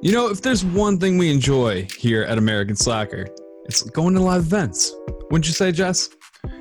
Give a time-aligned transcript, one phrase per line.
[0.00, 3.26] You know, if there's one thing we enjoy here at American Slacker,
[3.64, 4.94] it's going to live events.
[5.28, 6.10] Wouldn't you say, Jess?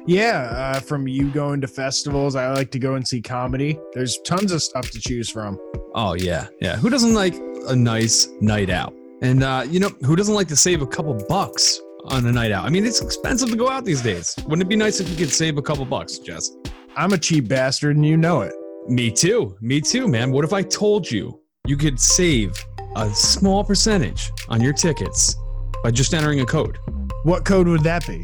[0.07, 3.77] Yeah, uh, from you going to festivals, I like to go and see comedy.
[3.93, 5.59] There's tons of stuff to choose from.
[5.93, 6.47] Oh, yeah.
[6.61, 6.77] Yeah.
[6.77, 7.35] Who doesn't like
[7.67, 8.95] a nice night out?
[9.21, 12.51] And, uh, you know, who doesn't like to save a couple bucks on a night
[12.51, 12.65] out?
[12.65, 14.33] I mean, it's expensive to go out these days.
[14.45, 16.49] Wouldn't it be nice if you could save a couple bucks, Jess?
[16.95, 18.53] I'm a cheap bastard and you know it.
[18.87, 19.55] Me too.
[19.61, 20.31] Me too, man.
[20.31, 22.51] What if I told you you could save
[22.97, 25.35] a small percentage on your tickets
[25.83, 26.79] by just entering a code?
[27.23, 28.23] What code would that be?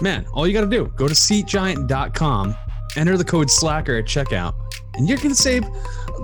[0.00, 2.56] Man, all you got to do, go to seatgiant.com,
[2.96, 4.54] enter the code slacker at checkout,
[4.94, 5.64] and you're going to save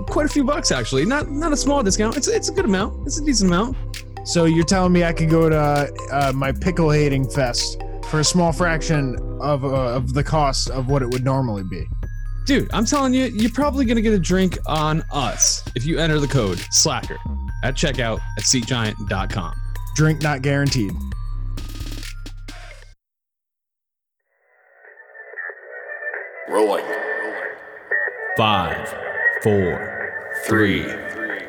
[0.07, 1.05] quite a few bucks actually.
[1.05, 2.17] Not not a small discount.
[2.17, 3.05] It's it's a good amount.
[3.05, 3.77] It's a decent amount.
[4.25, 8.23] So you're telling me I could go to uh, my pickle hating fest for a
[8.23, 11.85] small fraction of uh, of the cost of what it would normally be.
[12.45, 15.99] Dude, I'm telling you, you're probably going to get a drink on us if you
[15.99, 17.17] enter the code slacker
[17.63, 19.53] at checkout at seatgiant.com.
[19.95, 20.91] Drink not guaranteed.
[26.47, 26.85] Rolling.
[28.37, 28.87] Five,
[29.43, 30.13] four,
[30.45, 30.83] three,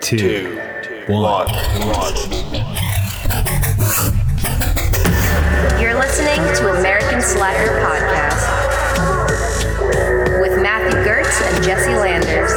[0.00, 0.56] two, Two.
[1.08, 1.46] one.
[1.46, 2.14] One.
[5.80, 8.42] You're listening to American Slacker Podcast
[10.42, 12.50] with Matthew Gertz and Jesse Landers.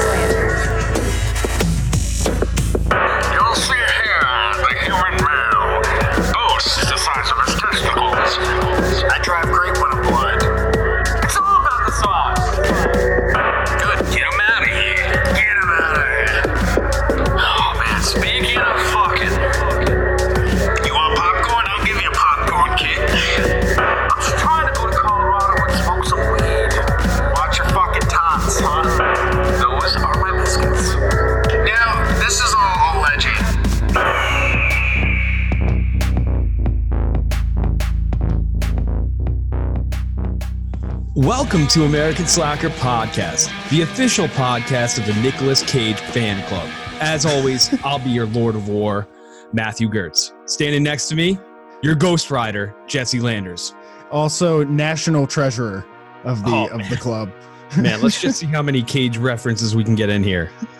[41.53, 46.67] Welcome to American Slacker Podcast, the official podcast of the Nicolas Cage fan club.
[46.99, 49.07] As always, I'll be your Lord of War,
[49.51, 50.31] Matthew Gertz.
[50.49, 51.37] Standing next to me,
[51.83, 53.75] your Ghost Rider, Jesse Landers.
[54.09, 55.85] Also, national treasurer
[56.23, 56.89] of the Oh, of man.
[56.89, 57.31] the club.
[57.77, 60.49] Man, let's just see how many Cage references we can get in here.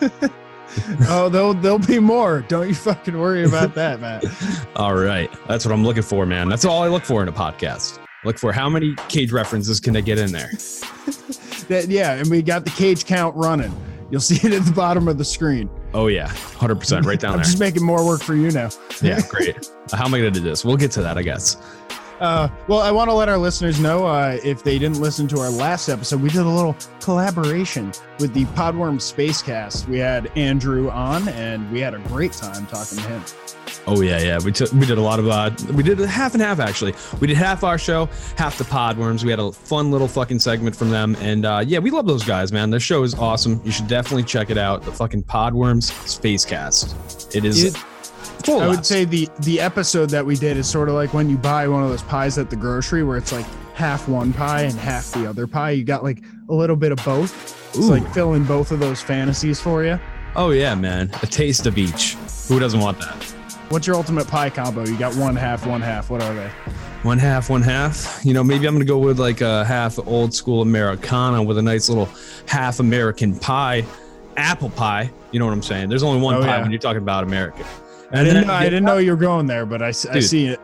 [1.08, 2.40] oh, there'll there'll be more.
[2.48, 4.24] Don't you fucking worry about that, Matt.
[4.74, 5.30] All right.
[5.46, 6.48] That's what I'm looking for, man.
[6.48, 8.03] That's all I look for in a podcast.
[8.24, 10.50] Look for how many Cage references can I get in there.
[11.68, 13.74] That, yeah, and we got the cage count running.
[14.10, 15.70] You'll see it at the bottom of the screen.
[15.94, 16.28] Oh, yeah.
[16.28, 17.44] 100% right down I'm there.
[17.44, 18.68] just making more work for you now.
[19.00, 19.70] Yeah, great.
[19.90, 20.62] How am I going to do this?
[20.62, 21.56] We'll get to that, I guess.
[22.20, 25.38] Uh, well, I want to let our listeners know uh, if they didn't listen to
[25.40, 29.88] our last episode, we did a little collaboration with the Podworm Spacecast.
[29.88, 33.22] We had Andrew on, and we had a great time talking to him.
[33.86, 34.38] Oh yeah, yeah.
[34.42, 36.94] We took we did a lot of uh we did a half and half actually.
[37.20, 39.24] We did half our show, half the Podworms.
[39.24, 42.24] We had a fun little fucking segment from them, and uh yeah, we love those
[42.24, 42.70] guys, man.
[42.70, 43.60] Their show is awesome.
[43.64, 44.82] You should definitely check it out.
[44.84, 47.34] The fucking Podworms Spacecast.
[47.36, 47.84] It is It-
[48.46, 48.60] full.
[48.60, 51.36] I would say the the episode that we did is sort of like when you
[51.36, 54.74] buy one of those pies at the grocery, where it's like half one pie and
[54.78, 55.70] half the other pie.
[55.72, 57.32] You got like a little bit of both.
[57.76, 57.90] It's Ooh.
[57.90, 59.98] like filling both of those fantasies for you.
[60.36, 61.10] Oh yeah, man.
[61.22, 62.14] A taste of each.
[62.48, 63.22] Who doesn't want that?
[63.70, 64.84] What's your ultimate pie combo?
[64.84, 66.10] You got one half, one half.
[66.10, 66.48] What are they?
[67.02, 68.20] One half, one half.
[68.24, 71.62] You know, maybe I'm gonna go with like a half old school Americana with a
[71.62, 72.08] nice little
[72.46, 73.84] half American pie,
[74.36, 75.10] apple pie.
[75.32, 75.88] You know what I'm saying?
[75.88, 76.62] There's only one Oh, pie yeah.
[76.62, 77.64] when you're talking about America.
[78.12, 80.24] I didn't then know, I didn't know you were going there, but I, Dude.
[80.24, 80.60] see it.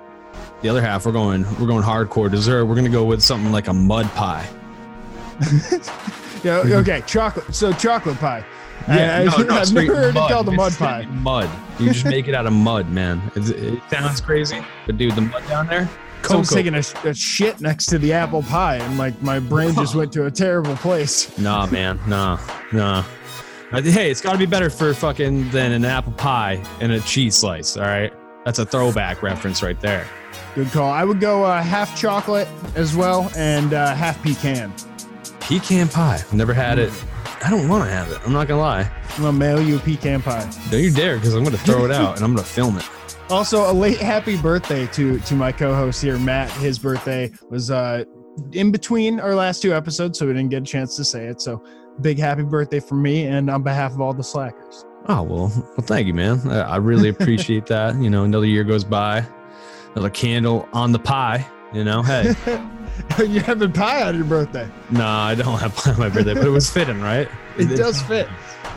[0.62, 2.66] The other half, we're going we're going hardcore dessert.
[2.66, 4.48] We're gonna go with something like a mud pie.
[6.42, 7.54] Yeah, okay, chocolate.
[7.54, 8.44] So chocolate pie.
[8.86, 10.30] I, no, no, have never heard mud.
[10.30, 11.04] it called a mud pie.
[11.04, 11.50] Mud.
[11.78, 13.20] You just make it out of mud, man.
[13.36, 15.88] It's, it sounds crazy, but dude, the mud down there.
[16.30, 19.74] I was taking a, a shit next to the apple pie, and like my brain
[19.74, 21.36] just went to a terrible place.
[21.38, 21.98] Nah, man.
[22.06, 22.38] Nah,
[22.72, 23.04] nah.
[23.72, 27.36] Hey, it's got to be better for fucking than an apple pie and a cheese
[27.36, 27.76] slice.
[27.76, 28.12] All right,
[28.44, 30.08] that's a throwback reference right there.
[30.56, 30.90] Good call.
[30.90, 34.74] I would go uh, half chocolate as well, and uh, half pecan.
[35.38, 36.20] Pecan pie.
[36.32, 36.92] Never had it.
[37.44, 38.18] I don't want to have it.
[38.26, 38.90] I'm not gonna lie.
[39.16, 40.50] I'm gonna mail you a pecan pie.
[40.70, 42.88] Don't you dare, because I'm gonna throw it out and I'm gonna film it.
[43.30, 46.50] Also, a late happy birthday to to my co-host here, Matt.
[46.52, 48.04] His birthday was uh,
[48.52, 51.40] in between our last two episodes, so we didn't get a chance to say it.
[51.40, 51.62] So,
[52.00, 54.84] big happy birthday from me and on behalf of all the slackers.
[55.08, 56.40] Oh well, well, thank you, man.
[56.48, 57.96] I, really appreciate that.
[57.96, 59.24] You know, another year goes by,
[59.92, 61.46] another candle on the pie.
[61.72, 62.34] You know, hey,
[63.18, 64.68] You're having pie on your birthday.
[64.90, 67.28] nah, I don't have pie on my birthday, but it was fitting, right?
[67.58, 68.28] It does fit.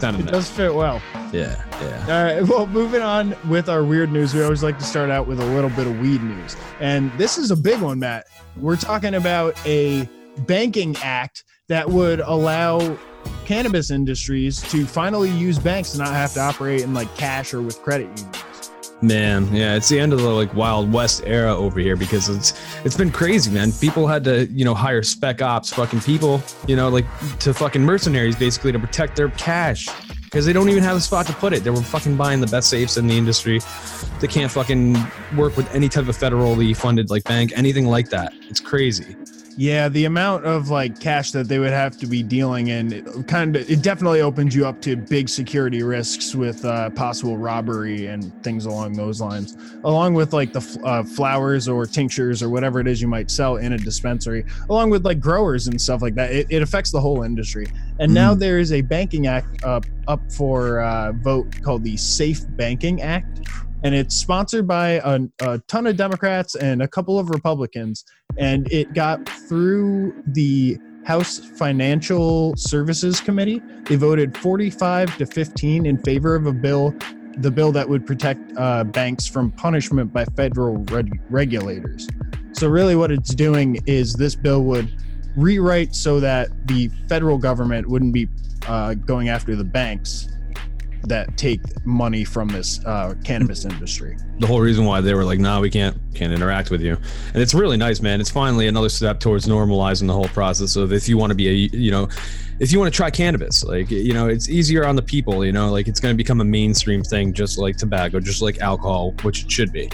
[0.03, 1.01] Of It does fit well.
[1.31, 2.05] Yeah, yeah.
[2.09, 2.47] All right.
[2.47, 5.45] Well, moving on with our weird news, we always like to start out with a
[5.45, 6.55] little bit of weed news.
[6.79, 8.25] And this is a big one, Matt.
[8.57, 10.07] We're talking about a
[10.45, 12.97] banking act that would allow
[13.45, 17.61] cannabis industries to finally use banks and not have to operate in like cash or
[17.61, 18.52] with credit unions.
[19.03, 22.53] Man, yeah, it's the end of the like Wild West era over here because it's
[22.85, 23.73] it's been crazy, man.
[23.73, 27.05] People had to, you know, hire spec ops, fucking people, you know, like
[27.39, 29.89] to fucking mercenaries basically to protect their cash
[30.23, 31.65] because they don't even have a spot to put it.
[31.65, 33.59] They were fucking buying the best safes in the industry.
[34.21, 34.95] They can't fucking
[35.35, 38.31] work with any type of federally funded like bank, anything like that.
[38.49, 39.17] It's crazy.
[39.55, 43.55] Yeah, the amount of like cash that they would have to be dealing in kind
[43.55, 48.33] of it definitely opens you up to big security risks with uh, possible robbery and
[48.43, 49.55] things along those lines.
[49.83, 53.29] Along with like the f- uh, flowers or tinctures or whatever it is you might
[53.29, 56.31] sell in a dispensary, along with like growers and stuff like that.
[56.31, 57.67] It, it affects the whole industry.
[57.99, 62.41] And now there is a banking act up up for uh, vote called the Safe
[62.57, 63.47] Banking Act.
[63.83, 68.05] And it's sponsored by a, a ton of Democrats and a couple of Republicans
[68.37, 73.61] and it got through the House Financial Services Committee.
[73.85, 76.95] They voted 45 to 15 in favor of a bill,
[77.37, 82.07] the bill that would protect uh, banks from punishment by federal reg- regulators.
[82.53, 84.89] So, really, what it's doing is this bill would
[85.35, 88.29] rewrite so that the federal government wouldn't be
[88.67, 90.29] uh, going after the banks
[91.07, 94.17] that take money from this uh, cannabis industry.
[94.39, 96.97] the whole reason why they were like, "Nah, we can't can't interact with you,"
[97.33, 98.21] and it's really nice, man.
[98.21, 101.47] It's finally another step towards normalizing the whole process of if you want to be
[101.47, 102.07] a, you know,
[102.59, 105.45] if you want to try cannabis, like you know, it's easier on the people.
[105.45, 108.59] You know, like it's going to become a mainstream thing, just like tobacco, just like
[108.59, 109.89] alcohol, which it should be.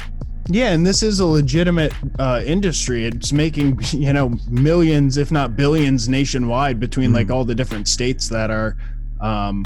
[0.51, 3.05] Yeah, and this is a legitimate uh, industry.
[3.05, 8.29] It's making you know millions, if not billions, nationwide between like all the different states
[8.29, 8.75] that are
[9.21, 9.65] um,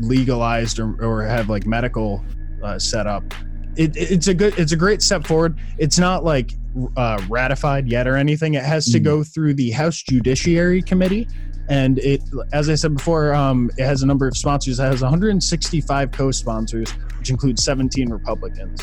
[0.00, 2.24] legalized or, or have like medical
[2.62, 3.24] uh, set up.
[3.76, 5.56] It, it's a good, it's a great step forward.
[5.78, 6.52] It's not like
[6.96, 8.54] uh, ratified yet or anything.
[8.54, 9.04] It has to Mm.
[9.04, 11.28] go through the House Judiciary Committee,
[11.68, 12.22] and it,
[12.52, 14.80] as I said before, um, it has a number of sponsors.
[14.80, 18.80] It has 165 co-sponsors, which includes 17 Republicans.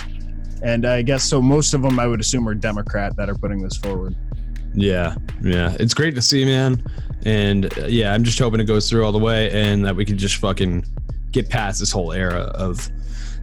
[0.62, 1.42] And I guess so.
[1.42, 4.16] Most of them, I would assume, are Democrat that are putting this forward.
[4.74, 6.84] Yeah, yeah, it's great to see, man.
[7.26, 10.06] And uh, yeah, I'm just hoping it goes through all the way, and that we
[10.06, 10.86] can just fucking
[11.36, 12.90] get past this whole era of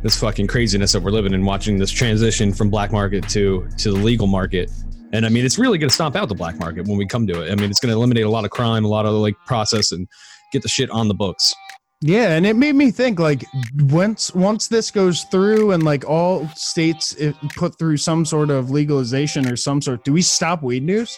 [0.02, 3.92] this fucking craziness that we're living in, watching this transition from black market to to
[3.92, 4.70] the legal market.
[5.12, 7.26] And I mean, it's really going to stomp out the black market when we come
[7.26, 7.52] to it.
[7.52, 9.92] I mean, it's going to eliminate a lot of crime, a lot of like process,
[9.92, 10.08] and
[10.52, 11.54] get the shit on the books.
[12.00, 13.44] Yeah, and it made me think like
[13.78, 18.70] once once this goes through and like all states eh, put through some sort of
[18.70, 21.16] legalization or some sort, do we stop weed news?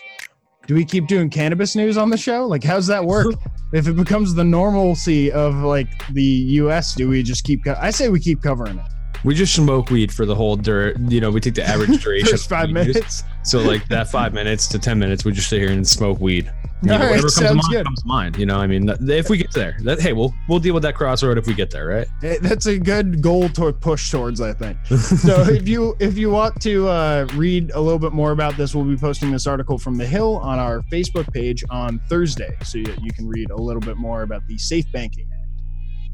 [0.66, 2.46] Do we keep doing cannabis news on the show?
[2.46, 3.34] Like, how's that work?
[3.72, 7.64] if it becomes the normalcy of like the U.S., do we just keep?
[7.64, 8.86] Co- I say we keep covering it.
[9.24, 12.28] We just smoke weed for the whole dur You know, we take the average duration.
[12.28, 13.24] First five minutes.
[13.42, 16.50] So like that five minutes to ten minutes, we just sit here and smoke weed.
[16.84, 17.86] You know, All right, whatever comes to mind good.
[17.86, 18.36] comes to mind.
[18.36, 20.94] You know, I mean, if we get there, that, hey, we'll we'll deal with that
[20.94, 22.06] crossroad if we get there, right?
[22.42, 24.76] That's a good goal to push towards, I think.
[24.86, 28.74] so if you if you want to uh, read a little bit more about this,
[28.74, 32.76] we'll be posting this article from the Hill on our Facebook page on Thursday, so
[32.76, 35.50] you, you can read a little bit more about the Safe Banking Act.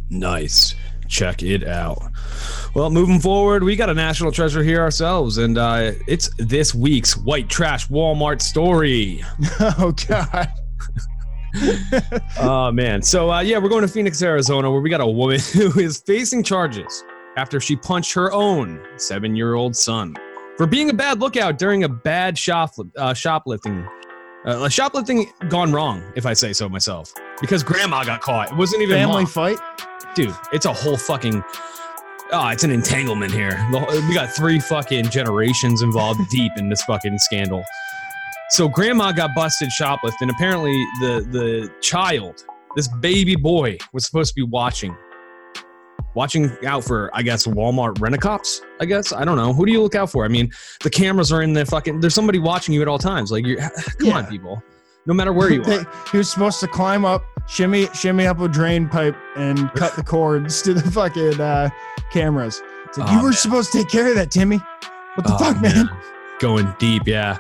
[0.09, 0.77] Nice.
[1.09, 2.01] Check it out.
[2.73, 7.17] Well, moving forward, we got a national treasure here ourselves, and uh, it's this week's
[7.17, 9.25] white trash Walmart story.
[9.61, 10.53] oh God!
[12.41, 13.03] oh man.
[13.03, 15.99] So uh, yeah, we're going to Phoenix, Arizona, where we got a woman who is
[16.07, 17.05] facing charges
[17.37, 20.15] after she punched her own seven-year-old son
[20.57, 23.87] for being a bad lookout during a bad shop uh, shoplifting.
[24.45, 28.51] Uh, shoplifting gone wrong, if I say so myself, because grandma got caught.
[28.51, 29.27] It wasn't even Family mom.
[29.27, 29.59] fight.
[30.15, 30.35] dude.
[30.53, 31.43] It's a whole fucking.
[32.33, 33.59] Oh, it's an entanglement here.
[34.09, 37.65] We got three fucking generations involved deep in this fucking scandal.
[38.51, 40.29] So grandma got busted shoplifting.
[40.31, 42.45] Apparently, the the child,
[42.77, 44.97] this baby boy, was supposed to be watching,
[46.15, 48.63] watching out for, I guess, Walmart rent-a-cops.
[48.81, 49.53] I guess I don't know.
[49.53, 50.25] Who do you look out for?
[50.25, 50.51] I mean,
[50.83, 52.01] the cameras are in the fucking.
[52.01, 53.31] There's somebody watching you at all times.
[53.31, 53.59] Like, you're,
[54.01, 54.63] come on, people.
[55.07, 55.87] No matter where you are.
[56.11, 60.03] he was supposed to climb up, shimmy, shimmy up a drain pipe, and cut the
[60.03, 61.71] cords to the fucking uh,
[62.13, 62.61] cameras.
[62.87, 63.33] It's like, Oh, you were man.
[63.35, 64.57] supposed to take care of that, Timmy.
[65.15, 65.89] What the Oh, fuck, man?
[66.41, 67.39] Going deep, yeah.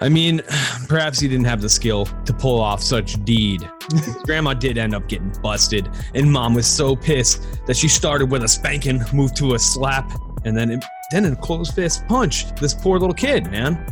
[0.00, 0.42] I mean,
[0.88, 3.68] perhaps he didn't have the skill to pull off such deed.
[4.24, 8.44] Grandma did end up getting busted, and mom was so pissed that she started with
[8.44, 10.10] a spanking, moved to a slap,
[10.44, 12.54] and then it, then a closed fist punch.
[12.56, 13.84] This poor little kid, man.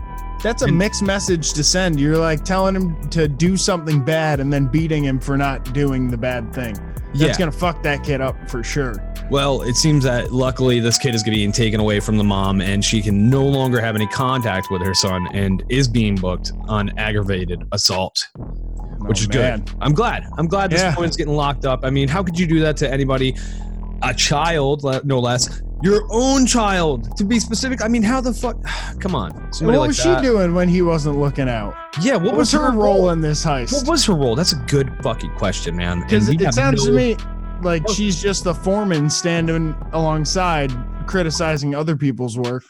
[0.42, 1.98] That's a And- mixed message to send.
[1.98, 6.08] You're like telling him to do something bad and then beating him for not doing
[6.10, 6.76] the bad thing.
[7.18, 7.26] Yeah.
[7.26, 8.94] That's gonna fuck that kid up for sure.
[9.30, 12.84] Well, it seems that luckily this kid is being taken away from the mom and
[12.84, 16.96] she can no longer have any contact with her son and is being booked on
[16.98, 18.42] aggravated assault, oh,
[19.06, 19.60] which Oh, is man.
[19.64, 19.74] good.
[19.80, 20.24] I'm glad.
[20.38, 20.94] I'm glad this Yeah.
[20.94, 21.80] woman's getting locked up.
[21.84, 23.34] I mean, how could you do that to anybody?
[24.02, 25.62] A child, no less.
[25.82, 27.82] Your own child, to be specific.
[27.82, 28.56] I mean, how the fuck?
[29.00, 29.30] Come on.
[29.52, 30.20] Somebody what like was that.
[30.20, 31.74] she doing when he wasn't looking out?
[32.00, 33.72] Yeah, what, What was her role in this heist?
[33.72, 34.34] What was her role?
[34.34, 36.00] That's a good fucking question, man.
[36.00, 37.16] Because it sounds no- to me
[37.62, 37.92] like Oh.
[37.92, 40.72] she's just the foreman standing alongside,
[41.06, 42.64] criticizing other people's work.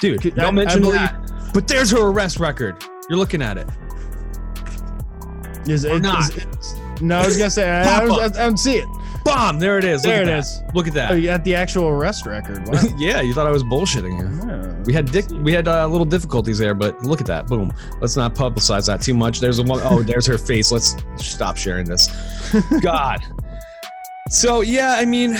[0.00, 0.20] dude.
[0.22, 1.50] Don't I- I mention believe- that.
[1.52, 2.76] But there's her arrest record.
[3.10, 3.68] You're looking at it.
[5.66, 6.02] Is Or it?
[6.02, 6.20] not.
[6.30, 6.46] is it-
[7.02, 8.34] no, I was gonna say I, I, was, up.
[8.34, 8.88] I, don't see it.
[9.24, 9.58] Bomb.
[9.58, 10.04] There it is.
[10.04, 10.38] Look There at it that.
[10.38, 10.62] is.
[10.74, 11.10] Look at that.
[11.12, 12.66] Oh, you got the actual arrest record.
[12.68, 12.80] Wow.
[12.98, 14.82] yeah, you thought I was bullshitting you.
[14.84, 17.46] We had dick, we had uh, little difficulties there, but look at that.
[17.46, 17.72] Boom.
[18.00, 19.40] Let's not publicize that too much.
[19.40, 20.72] There's a one oh, there's her face.
[20.72, 22.08] Let's stop sharing this.
[22.80, 23.20] God.
[24.28, 25.36] So yeah, I mean,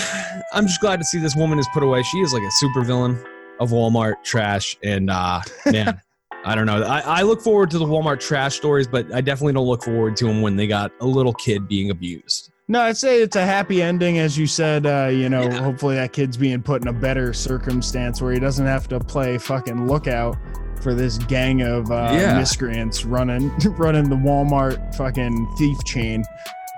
[0.53, 2.03] I'm just glad to see this woman is put away.
[2.05, 3.19] She is like a super villain
[3.59, 6.01] of Walmart trash, and uh man,
[6.45, 6.83] I don't know.
[6.83, 10.17] I, I look forward to the Walmart trash stories, but I definitely don't look forward
[10.19, 12.52] to them when they got a little kid being abused.
[12.73, 14.87] No, I'd say it's a happy ending, as you said.
[14.87, 15.61] Uh, you know, Yeah.
[15.63, 19.37] hopefully that kid's being put in a better circumstance where he doesn't have to play
[19.37, 20.39] fucking lookout
[20.81, 22.39] for this gang of uh, Yeah.
[22.39, 26.25] miscreants running running the Walmart fucking thief chain.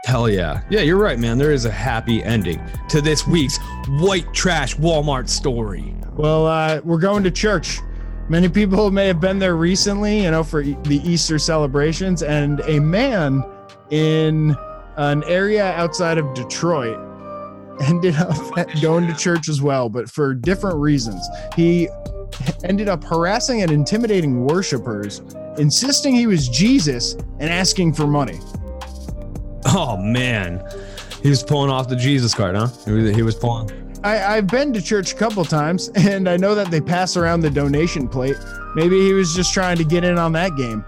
[0.05, 0.63] Hell yeah.
[0.69, 1.39] Yeah, you're right, man.
[1.39, 3.59] There is a happy ending to this week's
[3.89, 5.95] white trash Walmart story.
[6.17, 7.79] Well, uh, we're going to church.
[8.29, 12.61] Many people may have been there recently, you know, for e- the Easter celebrations, and
[12.67, 13.45] a man
[13.91, 14.57] in
[14.97, 16.99] an area outside of Detroit
[17.83, 18.37] ended up
[18.83, 21.27] going to church as well, but for different reasons.
[21.57, 21.89] He
[22.65, 25.23] ended up harassing and intimidating worshipers,
[25.59, 28.39] insisting he was Jesus and asking for money.
[29.67, 30.63] Oh man.
[31.23, 32.69] He was pulling off the Jesus card, huh?
[32.85, 33.71] He was, he was pulling.
[34.05, 37.41] I, I've been to church a couple times, and I know that they pass around
[37.41, 38.37] the donation plate.
[38.75, 40.85] Maybe he was just trying to get in on that game.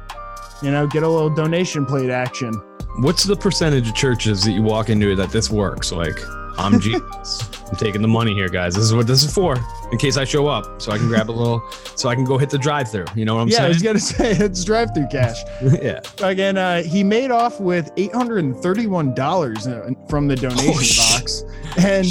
[0.63, 2.53] You know, get a little donation plate action.
[3.01, 5.93] What's the percentage of churches that you walk into that this works?
[5.93, 6.19] Like,
[6.59, 7.51] I'm Jesus.
[7.69, 8.75] I'm taking the money here, guys.
[8.75, 9.57] This is what this is for.
[9.93, 11.63] In case I show up, so I can grab a little,
[11.97, 13.05] so I can go hit the drive-through.
[13.15, 13.61] You know what I'm saying?
[13.63, 15.37] yeah, I was gonna say it's drive-through cash.
[15.83, 16.01] yeah.
[16.23, 19.69] Again, uh, he made off with eight hundred and thirty-one dollars
[20.09, 21.21] from the donation Oh, shit.
[21.21, 21.43] box,
[21.77, 22.07] and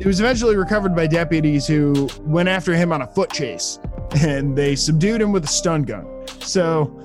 [0.00, 3.78] it was eventually recovered by deputies who went after him on a foot chase,
[4.20, 6.06] and they subdued him with a stun gun.
[6.40, 6.98] So.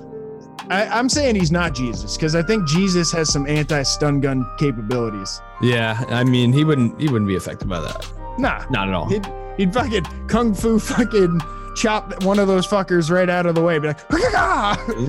[0.70, 5.40] I, I'm saying he's not Jesus because I think Jesus has some anti-stun gun capabilities.
[5.62, 6.04] Yeah.
[6.08, 7.00] I mean, he wouldn't.
[7.00, 8.10] He wouldn't be affected by that.
[8.38, 9.08] Nah, Not at all.
[9.08, 11.40] he'd, he'd fucking kung fu fucking
[11.74, 13.78] chop one of those fuckers right out of the way.
[13.78, 14.00] Be like,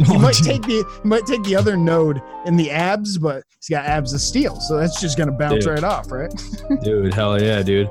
[0.07, 3.69] he might take the he might take the other node in the abs, but he's
[3.69, 5.73] got abs of steel, so that's just gonna bounce Dude.
[5.75, 6.31] right off, right?
[6.83, 7.89] Dude, hell yeah, dude.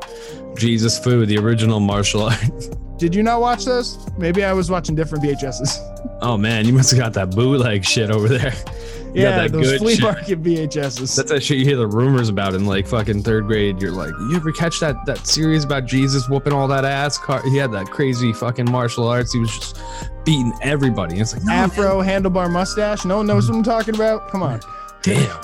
[0.59, 2.41] Jesus food, the original martial art.
[2.99, 3.97] Did you not watch those?
[4.19, 6.19] Maybe I was watching different VHSs.
[6.21, 8.53] Oh man, you must have got that bootleg shit over there.
[9.15, 10.03] You yeah, that those flea shit.
[10.03, 11.17] market VHSs.
[11.17, 13.81] That's that shit you hear the rumors about in like fucking third grade.
[13.81, 17.17] You're like, you ever catch that that series about Jesus whooping all that ass?
[17.19, 19.33] Car- He had that crazy fucking martial arts.
[19.33, 19.81] He was just
[20.25, 21.13] beating everybody.
[21.15, 23.05] And it's like, no, man, Afro handlebar mustache.
[23.05, 24.29] No one knows what I'm talking about.
[24.31, 24.61] Come on.
[25.03, 25.41] damn,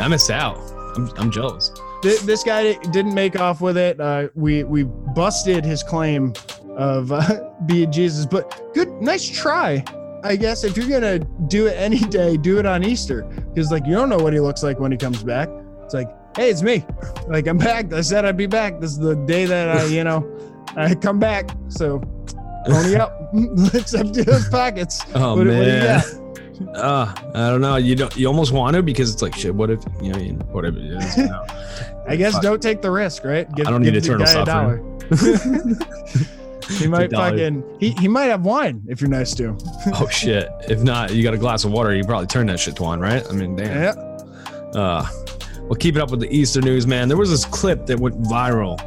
[0.00, 0.58] I missed out.
[0.96, 1.70] I'm, I'm jealous.
[2.02, 4.00] Th- this guy didn't make off with it.
[4.00, 6.32] Uh, we we busted his claim
[6.76, 9.84] of uh, being Jesus, but good, nice try.
[10.24, 13.84] I guess if you're gonna do it any day, do it on Easter, because like
[13.86, 15.48] you don't know what he looks like when he comes back.
[15.84, 16.84] It's like, hey, it's me.
[17.28, 17.92] Like I'm back.
[17.92, 18.80] I said I'd be back.
[18.80, 20.24] This is the day that I, you know,
[20.76, 21.50] I come back.
[21.68, 21.98] So
[22.66, 23.28] pony up.
[23.34, 25.02] Let's empty those pockets.
[25.14, 26.00] Oh What- what man.
[26.00, 26.27] got?
[26.74, 27.76] Uh, I don't know.
[27.76, 28.16] You don't.
[28.16, 29.54] You almost want to because it's like shit.
[29.54, 30.18] What if you know?
[30.18, 31.16] I mean, what if it is?
[31.16, 31.44] You know?
[32.08, 32.42] I guess Fuck.
[32.42, 33.52] don't take the risk, right?
[33.54, 35.00] Give, I don't need eternal suffering.
[36.78, 39.58] he might fucking he, he might have wine if you're nice to him.
[39.94, 40.48] oh shit!
[40.68, 41.94] If not, you got a glass of water.
[41.94, 43.26] You probably turn that shit to wine, right?
[43.28, 43.96] I mean, damn.
[43.96, 44.80] Yeah.
[44.80, 45.06] Uh,
[45.62, 47.08] well, keep it up with the Easter news, man.
[47.08, 48.78] There was this clip that went viral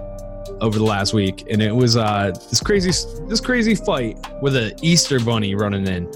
[0.62, 2.92] over the last week, and it was uh this crazy
[3.28, 6.12] this crazy fight with an Easter bunny running in,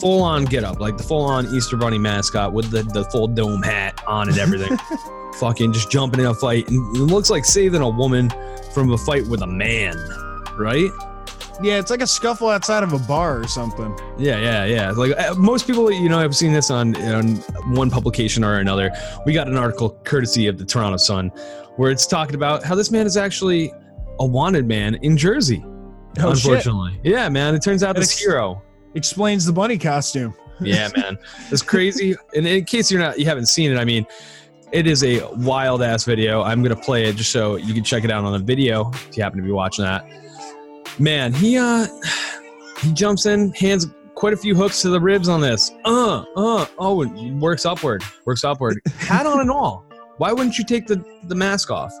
[0.00, 3.26] full on get up, like the full on Easter bunny mascot with the the full
[3.28, 4.76] dome hat on and everything,
[5.38, 8.30] fucking just jumping in a fight, and it looks like saving a woman
[8.72, 9.96] from a fight with a man,
[10.58, 10.90] right?
[11.62, 13.98] Yeah, it's like a scuffle outside of a bar or something.
[14.18, 14.90] Yeah, yeah, yeah.
[14.90, 17.36] Like uh, most people, you know, I've seen this on, on
[17.74, 18.90] one publication or another.
[19.24, 21.28] We got an article courtesy of the Toronto Sun
[21.76, 23.72] where it's talking about how this man is actually
[24.20, 25.64] a wanted man in Jersey.
[26.18, 26.44] Oh, shit.
[26.44, 27.54] unfortunately, yeah, man.
[27.54, 28.62] It turns out That this ex- hero.
[28.96, 30.34] Explains the bunny costume.
[30.60, 31.18] Yeah, man.
[31.50, 32.16] It's crazy.
[32.34, 33.78] And in case you're not, you haven't seen it.
[33.78, 34.06] I mean,
[34.72, 36.42] It is a wild ass video.
[36.42, 39.16] I'm gonna play it just so you can check it out on the video if
[39.16, 40.04] you happen to be watching that.
[40.98, 41.86] Man, he uh
[42.80, 45.70] he jumps in, hands quite a few hooks to the ribs on this.
[45.84, 48.80] Uh, uh, oh, and works upward, works upward.
[48.98, 49.84] Hat on and all.
[50.16, 51.92] Why wouldn't you take the the mask off?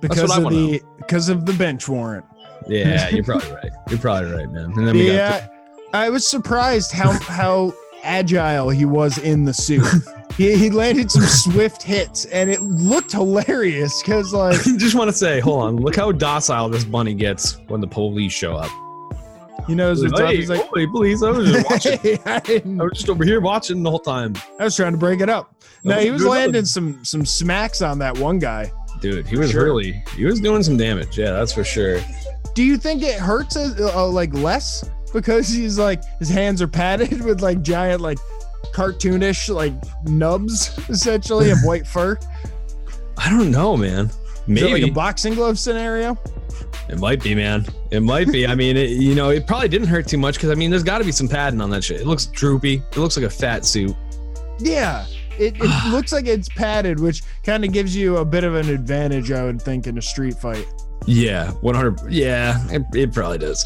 [0.00, 2.24] because of the because of the bench warrant.
[2.68, 3.72] Yeah, you're probably right.
[3.88, 4.72] You're probably right, man.
[4.76, 5.48] And then we got Yeah,
[5.96, 7.72] I was surprised how how
[8.02, 9.84] agile he was in the suit.
[10.36, 15.16] he, he landed some swift hits, and it looked hilarious because like just want to
[15.16, 18.70] say, hold on, look how docile this bunny gets when the police show up.
[19.66, 20.28] he knows what's up.
[20.28, 21.22] Hey, He's like, holy police!
[21.22, 21.98] I was just watching.
[21.98, 22.40] hey, I,
[22.80, 24.34] I was just over here watching the whole time.
[24.60, 25.52] I was trying to break it up.
[25.84, 26.30] No, he was good.
[26.30, 28.70] landing some some smacks on that one guy.
[29.00, 29.64] Dude, he was Sure.
[29.64, 31.18] really he was doing some damage.
[31.18, 32.00] Yeah, that's for sure.
[32.54, 36.68] Do you think it hurts uh, uh, like less because he's like his hands are
[36.68, 38.18] padded with like giant like
[38.72, 42.18] cartoonish like nubs essentially of white fur?
[43.16, 44.06] I don't know, man.
[44.06, 46.16] Is it Maybe like a boxing glove scenario?
[46.88, 47.66] it might be, man.
[47.90, 48.46] It might be.
[48.46, 50.84] I mean, it, you know, it probably didn't hurt too much because I mean, there's
[50.84, 52.00] got to be some padding on that shit.
[52.00, 52.82] It looks droopy.
[52.92, 53.96] It looks like a fat suit.
[54.58, 55.06] Yeah.
[55.38, 58.68] It, it looks like it's padded, which kind of gives you a bit of an
[58.68, 60.66] advantage, I would think, in a street fight.
[61.06, 62.10] Yeah, 100.
[62.12, 63.64] Yeah, it, it probably does,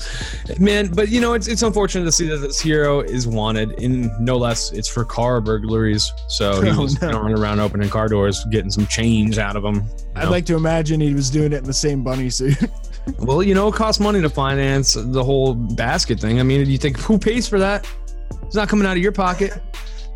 [0.58, 0.88] man.
[0.92, 4.36] But you know, it's it's unfortunate to see that this hero is wanted in no
[4.36, 4.72] less.
[4.72, 6.12] It's for car burglaries.
[6.28, 7.10] So oh, he Oh, was no.
[7.12, 9.76] running around opening car doors, getting some change out of them.
[9.76, 9.82] you
[10.16, 12.56] I'd like to imagine he was doing it in the same bunny suit.
[13.18, 16.38] Well, you know, it costs money to finance the whole basket thing.
[16.38, 17.88] I mean, you think who pays for that?
[18.42, 19.54] It's not coming out of your pocket,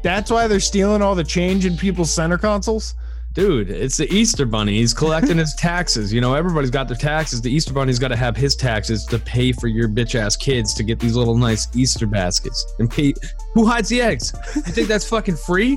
[0.03, 2.95] That's why they're stealing all the change in people's center consoles.
[3.35, 3.71] Dude.
[3.71, 4.79] It's the Easter Bunny.
[4.79, 6.13] He's collecting his taxes.
[6.13, 7.43] You know, everybody's got their taxes.
[7.43, 10.73] The Easter Bunny's got to have his taxes to pay for your bitch ass kids
[10.75, 12.65] to get these little nice Easter baskets.
[12.79, 13.13] And pay.
[13.55, 14.33] Who hides the eggs?
[14.55, 15.77] You think that's fucking free?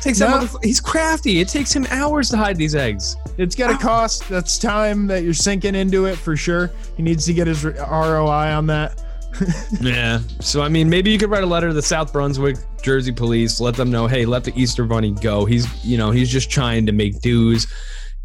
[0.00, 1.40] takes that motherf- He's crafty.
[1.40, 3.16] It takes him hours to hide these eggs.
[3.38, 3.78] It's got a ah.
[3.78, 4.28] cost.
[4.28, 6.70] That's time that you're sinking into it for sure.
[6.96, 9.02] He needs to get his ROI on that.
[9.80, 10.20] Yeah.
[10.40, 13.60] So I mean, maybe you could write a letter to the South Brunswick Jersey Police,
[13.60, 15.44] let them know, hey, let the Easter Bunny go.
[15.44, 17.66] He's, you know, he's just trying to make dues.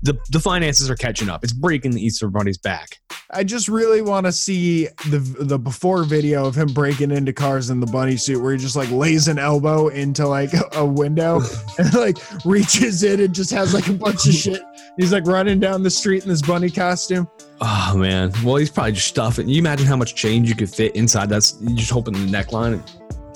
[0.03, 1.43] The the finances are catching up.
[1.43, 2.99] It's breaking the Easter Bunny's back.
[3.31, 7.71] I just really want to see the the before video of him breaking into cars
[7.71, 11.41] in the bunny suit, where he just like lays an elbow into like a window
[11.79, 14.61] and like reaches in and just has like a bunch of shit.
[14.97, 17.27] He's like running down the street in this bunny costume.
[17.59, 18.31] Oh man.
[18.43, 19.49] Well, he's probably just stuffing.
[19.49, 22.81] You imagine how much change you could fit inside That's You just hoping the neckline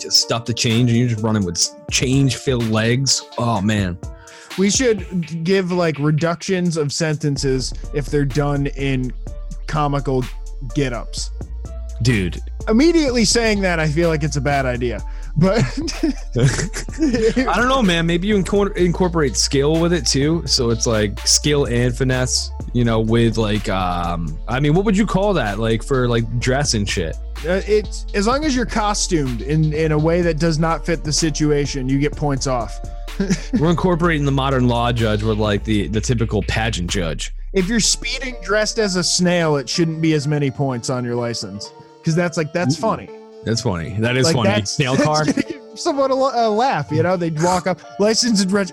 [0.01, 1.59] just stuff the change, and you're just running with
[1.89, 3.21] change filled legs.
[3.37, 3.97] Oh man.
[4.57, 9.13] We should give like reductions of sentences if they're done in
[9.67, 10.25] comical
[10.75, 11.31] get ups.
[12.01, 15.01] Dude, Immediately saying that, I feel like it's a bad idea.
[15.38, 15.60] But
[16.36, 18.06] I don't know, man.
[18.06, 20.46] Maybe you incor- incorporate skill with it too.
[20.46, 24.98] So it's like skill and finesse, you know, with like, um, I mean, what would
[24.98, 25.60] you call that?
[25.60, 27.15] Like for like dress and shit.
[27.48, 31.04] Uh, it's as long as you're costumed in in a way that does not fit
[31.04, 32.80] the situation, you get points off.
[33.60, 37.34] We're incorporating the modern law judge with like the the typical pageant judge.
[37.54, 41.15] If you're speeding dressed as a snail, it shouldn't be as many points on your
[41.15, 43.10] license because that's like that's Ooh, funny.
[43.43, 43.95] That's funny.
[43.99, 44.49] That is like funny.
[44.49, 45.25] that's car.
[45.75, 46.91] someone a, a laugh.
[46.91, 48.71] You know, they'd walk up license and reg.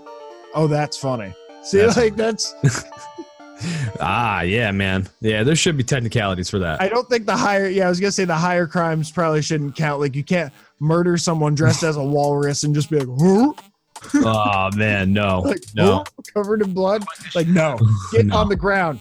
[0.55, 1.33] Oh, that's funny.
[1.63, 2.55] See, That's like that's.
[4.01, 5.09] ah, yeah, man.
[5.21, 6.81] Yeah, there should be technicalities for that.
[6.81, 7.69] I don't think the higher.
[7.69, 10.01] Yeah, I was gonna say the higher crimes probably shouldn't count.
[10.01, 13.53] Like you can't murder someone dressed as a walrus and just be like, "Huh?"
[14.25, 17.05] oh man, no, like no, covered in blood.
[17.35, 17.79] Like no,
[18.13, 18.37] get No.
[18.37, 19.01] on the ground.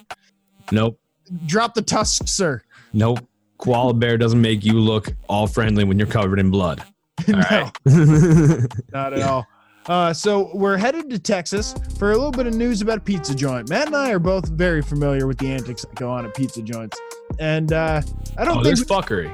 [0.72, 1.00] nope,
[1.46, 2.62] Drop the tusks, sir.
[2.94, 3.20] nope.
[3.58, 6.84] Koala bear doesn't make you look all friendly when you're covered in blood.
[7.28, 7.72] no, right.
[8.94, 9.46] not at all.
[9.88, 13.34] Uh, so we're headed to Texas for a little bit of news about a pizza
[13.34, 13.70] joint.
[13.70, 16.62] Matt and I are both very familiar with the antics that go on at pizza
[16.62, 17.00] joints,
[17.40, 18.02] and uh,
[18.38, 19.32] I don't oh, think there's fuckery.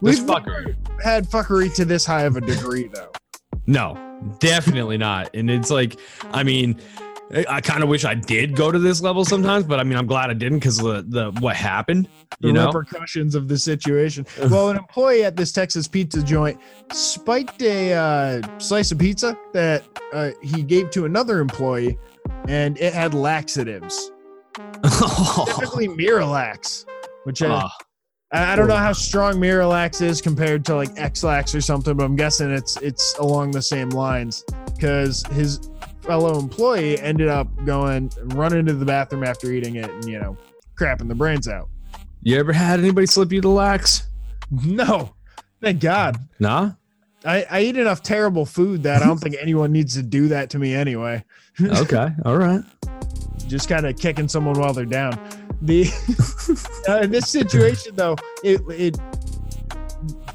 [0.00, 0.76] There's we've fuckery.
[1.02, 3.10] had fuckery to this high of a degree, though.
[3.66, 3.98] No,
[4.38, 5.34] definitely not.
[5.34, 5.98] And it's like,
[6.30, 6.80] I mean,
[7.30, 10.06] I, kind of wish I did go to this level sometimes, but I mean, I'm
[10.06, 12.08] glad I didn't because the the what happened.
[12.40, 14.26] The You know, repercussions of the situation.
[14.50, 16.58] Well, an employee at this Texas pizza joint
[16.90, 21.98] spiked a uh, slice of pizza that uh, he gave to another employee,
[22.48, 24.10] and it had laxatives,
[24.82, 26.86] typically Miralax,
[27.24, 27.68] which uh,
[28.32, 32.04] I I don't know how strong Miralax is compared to like Ex-Lax or something, but
[32.04, 35.68] I'm guessing it's it's along the same lines because his
[36.08, 40.38] fellow employee ended up going running to the bathroom after eating it and you know
[40.74, 41.68] crapping the brains out.
[42.22, 44.08] you ever had anybody slip you the lax?
[44.50, 45.14] No,
[45.60, 46.16] thank God.
[46.40, 46.72] Nah.
[47.26, 50.48] I, I eat enough terrible food that I don't think anyone needs to do that
[50.50, 51.22] to me anyway.
[51.60, 52.62] Okay, all right.
[53.48, 55.18] Just kind of kicking someone while they're down.
[55.60, 55.88] The
[56.88, 58.96] uh, in this situation though, it it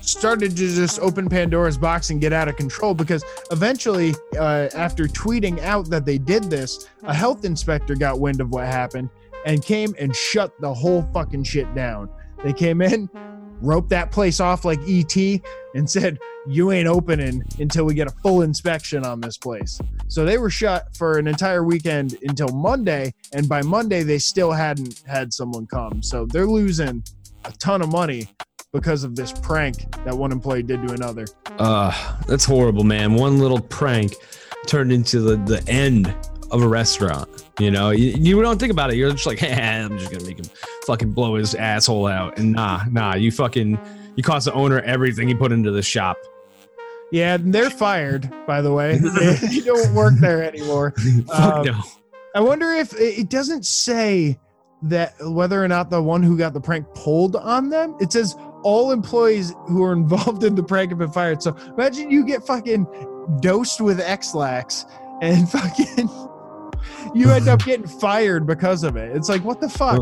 [0.06, 5.06] started to just open Pandora's box and get out of control because eventually, uh, after
[5.06, 9.10] tweeting out that they did this, a health inspector got wind of what happened
[9.46, 12.10] and came and shut the whole fucking shit down.
[12.44, 13.10] They came in,
[13.62, 15.16] roped that place off like ET,
[15.76, 19.80] and said, You ain't opening until we get a full inspection on this place.
[20.10, 23.14] So they were shut for an entire weekend until Monday.
[23.34, 26.04] And by Monday, they still hadn't had someone come.
[26.04, 27.04] So they're losing
[27.46, 28.28] a ton of money
[28.74, 31.26] because of this prank that one employee did to another.
[31.60, 33.14] Uh, that's horrible, man.
[33.14, 34.16] One little prank
[34.66, 36.14] turned into the, the end
[36.52, 37.30] of a restaurant.
[37.60, 38.98] You know, you, you don't think about it.
[38.98, 40.50] You're just like, hey, I'm just gonna make him
[40.88, 42.40] fucking blow his asshole out.
[42.40, 43.80] And nah, nah, you fucking
[44.16, 46.18] you cost the owner everything he put into the shop.
[47.12, 48.98] Yeah, and they're fired, by the way.
[49.42, 50.96] they don't work there anymore.
[51.28, 51.82] Fuck Um, no.
[52.34, 54.40] I wonder if it doesn't say
[54.82, 57.96] that whether or not the one who got the prank pulled on them.
[58.02, 61.42] It says all employees who are involved in the prank have been fired.
[61.44, 62.86] So imagine you get fucking
[63.42, 64.86] dosed with Ex-Lax
[65.22, 66.10] and fucking
[67.14, 69.16] you end up getting fired because of it.
[69.16, 70.02] It's like what the fuck?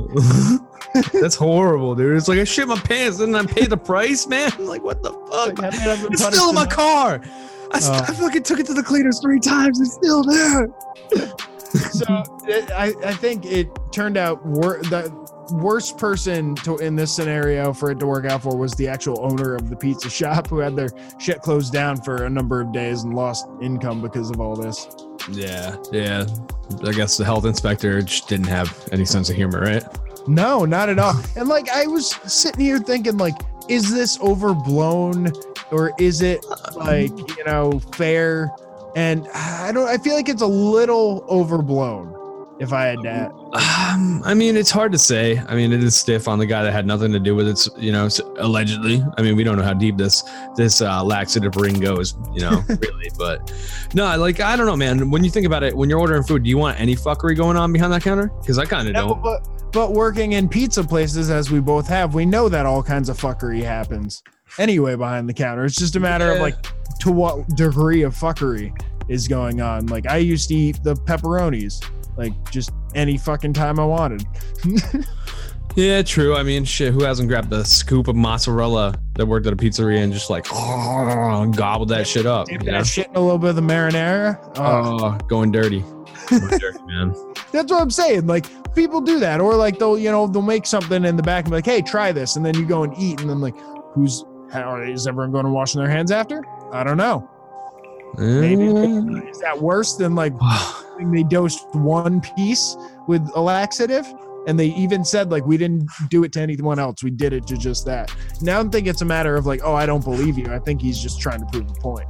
[1.14, 2.16] That's horrible, dude.
[2.18, 4.52] It's like I shit my pants and I pay the price, man.
[4.60, 5.60] Like what the fuck?
[5.60, 6.74] Like, haven't I been It's still in my enough?
[6.74, 7.22] car.
[7.72, 8.06] I, st- Oh.
[8.08, 9.80] I fucking took it to the cleaners three times.
[9.80, 10.68] It's still there.
[11.92, 15.10] so it, I, I think it turned out wor- the
[15.52, 19.24] worst person to in this scenario for it to work out for was the actual
[19.24, 22.72] owner of the pizza shop who had their shit closed down for a number of
[22.72, 24.88] days and lost income because of all this.
[25.32, 26.26] Yeah, yeah.
[26.86, 29.84] I guess the health inspector just didn't have any sense of humor, right?
[30.28, 31.20] No, not at all.
[31.36, 33.36] And like I was sitting here thinking, like,
[33.70, 35.32] is this overblown
[35.72, 38.52] or is it like you know fair?
[38.96, 39.88] And I don't.
[39.88, 42.18] I feel like it's a little overblown.
[42.60, 45.38] If I had to, Um, I mean, it's hard to say.
[45.48, 47.68] I mean, it is stiff on the guy that had nothing to do with it.
[47.78, 49.04] You know, allegedly.
[49.18, 50.24] I mean, we don't know how deep this
[50.56, 52.16] this uh, laxative ring goes.
[52.34, 53.12] You know, really.
[53.18, 53.54] But
[53.94, 55.10] no, like I don't know, man.
[55.12, 57.58] When you think about it, when you're ordering food, do you want any fuckery going
[57.58, 58.28] on behind that counter?
[58.40, 59.22] Because I kind of No, don't.
[59.22, 63.10] but but working in pizza places as we both have, we know that all kinds
[63.10, 64.24] of fuckery happens
[64.60, 65.66] anyway behind the counter.
[65.66, 66.56] It's just a matter of like
[67.00, 68.72] to what degree of fuckery
[69.10, 69.88] is going on.
[69.88, 71.84] Like I used to eat the pepperonis
[72.18, 74.26] like just any fucking time I wanted.
[75.76, 76.36] Yeah, true.
[76.36, 76.94] I mean, shit.
[76.94, 80.44] Who hasn't grabbed the scoop of mozzarella that worked at a pizzeria and just like
[81.56, 82.48] gobbled that shit up?
[82.48, 82.84] Dip you know?
[82.84, 84.38] shit in a little bit of the marinara.
[84.58, 85.80] Oh, Oh, going dirty.
[86.30, 87.16] Going dirty, man.
[87.54, 88.28] that's what I'm saying.
[88.28, 91.46] Like people do that, or like they'll you know they'll make something in the back
[91.46, 93.56] and be like, hey, try this, and then you go and eat, and then like,
[93.94, 96.44] who's how is everyone going to wash their hands after?
[96.74, 97.30] I don't know.
[98.18, 98.66] Maybe
[99.30, 100.34] is that worse than like
[101.14, 102.76] they dosed one piece
[103.08, 104.06] with a laxative?
[104.48, 107.04] And they even said like we didn't do it to anyone else.
[107.04, 108.12] We did it to just that.
[108.42, 110.48] Now I think it's a matter of like, oh, I don't believe you.
[110.52, 112.08] I think he's just trying to prove a point.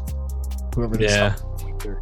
[0.76, 1.30] Whoever this Yeah.
[1.32, 2.00] health inspector,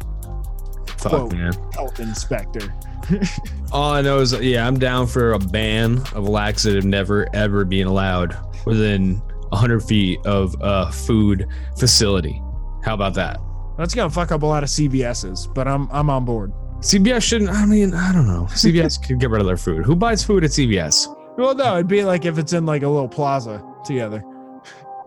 [0.98, 1.28] Fuck, Whoa.
[1.30, 1.52] man.
[1.74, 2.74] health inspector.
[3.72, 7.86] All I know is, yeah, I'm down for a ban of laxative never ever being
[7.86, 8.36] allowed
[8.66, 9.16] within
[9.48, 12.40] 100 feet of a food facility.
[12.84, 13.40] How about that?
[13.80, 16.52] That's gonna fuck up a lot of CVS's, but I'm I'm on board.
[16.80, 17.48] CVS shouldn't.
[17.48, 18.44] I mean, I don't know.
[18.50, 19.86] CVS could get rid of their food.
[19.86, 21.16] Who buys food at CVS?
[21.38, 24.22] Well, no, it'd be like if it's in like a little plaza together.
[24.22, 24.62] All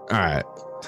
[0.09, 0.43] right.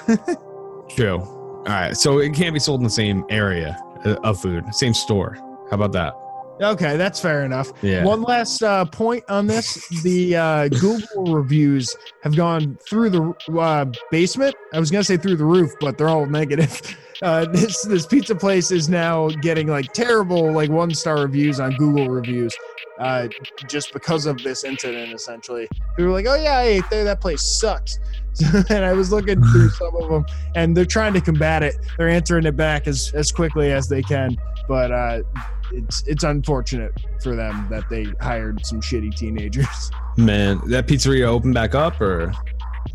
[0.88, 1.20] True.
[1.20, 1.96] All right.
[1.96, 5.36] So it can't be sold in the same area uh, of food, same store.
[5.70, 6.14] How about that?
[6.60, 7.72] Okay, that's fair enough.
[7.82, 8.04] Yeah.
[8.04, 13.86] One last uh, point on this: the uh, Google reviews have gone through the uh,
[14.10, 14.54] basement.
[14.72, 16.80] I was gonna say through the roof, but they're all negative.
[17.22, 21.74] Uh, this this pizza place is now getting like terrible like one star reviews on
[21.76, 22.54] Google reviews,
[22.98, 23.26] uh,
[23.66, 25.14] just because of this incident.
[25.14, 25.66] Essentially,
[25.96, 27.04] they were like, "Oh yeah, I ate there.
[27.04, 27.98] That place sucks."
[28.68, 31.74] and I was looking through some of them, and they're trying to combat it.
[31.96, 34.36] They're answering it back as as quickly as they can,
[34.68, 35.22] but uh,
[35.72, 39.90] it's it's unfortunate for them that they hired some shitty teenagers.
[40.16, 42.32] Man, that pizzeria open back up or?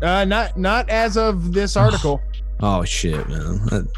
[0.00, 2.20] Uh, not not as of this article.
[2.64, 3.56] Oh shit, man.
[3.66, 3.88] That,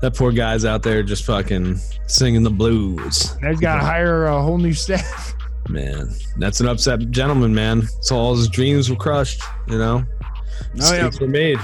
[0.00, 3.36] that poor guy's out there just fucking singing the blues.
[3.40, 5.36] They've got to hire a whole new staff.
[5.68, 7.82] Man, that's an upset gentleman, man.
[8.00, 10.02] So all his dreams were crushed, you know?
[10.04, 11.04] Oh, yeah.
[11.04, 11.58] Mistakes were made.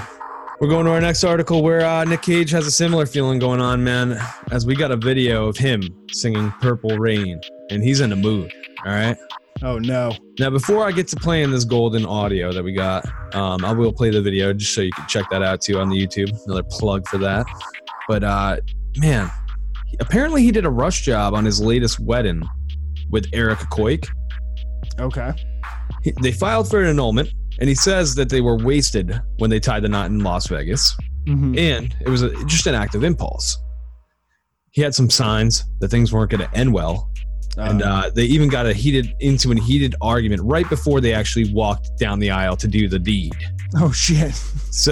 [0.59, 3.59] We're going to our next article where uh, Nick Cage has a similar feeling going
[3.59, 4.17] on, man,
[4.51, 8.51] as we got a video of him singing Purple Rain, and he's in a mood,
[8.85, 9.17] all right?
[9.63, 10.13] Oh no.
[10.39, 13.91] Now, before I get to playing this golden audio that we got, um, I will
[13.91, 16.31] play the video just so you can check that out too on the YouTube.
[16.45, 17.45] Another plug for that.
[18.07, 18.57] But uh,
[18.97, 19.29] man,
[19.99, 22.43] apparently he did a rush job on his latest wedding
[23.09, 24.07] with Erika Koike.
[24.99, 25.31] Okay.
[26.01, 29.59] He- They filed for an annulment, and he says that they were wasted when they
[29.59, 30.95] tied the knot in Las Vegas,
[31.27, 31.57] Mhm.
[31.57, 33.57] and it was a, just an act of impulse.
[34.71, 37.09] He had some signs that things weren't going to end well,
[37.57, 41.53] and uh, they even got a heated into a heated argument right before they actually
[41.53, 43.33] walked down the aisle to do the deed.
[43.77, 44.33] oh shit.
[44.75, 44.91] So,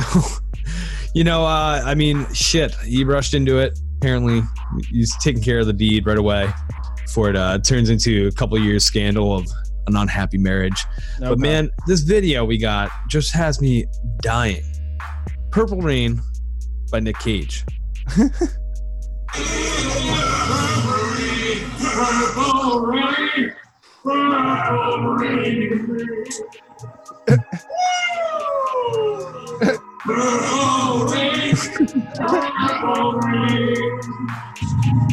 [1.14, 3.78] you know, uh, I mean, shit, he rushed into it.
[3.98, 4.42] Apparently,
[4.90, 6.50] he's taking care of the deed right away
[7.06, 9.46] before it uh, turns into a couple years scandal of
[9.88, 10.86] an unhappy marriage.
[11.20, 11.42] But Okay.
[11.42, 13.86] man, this video we got just has me
[14.22, 14.64] dying.
[15.52, 16.22] Purple Rain
[16.92, 17.64] by Nick Cage.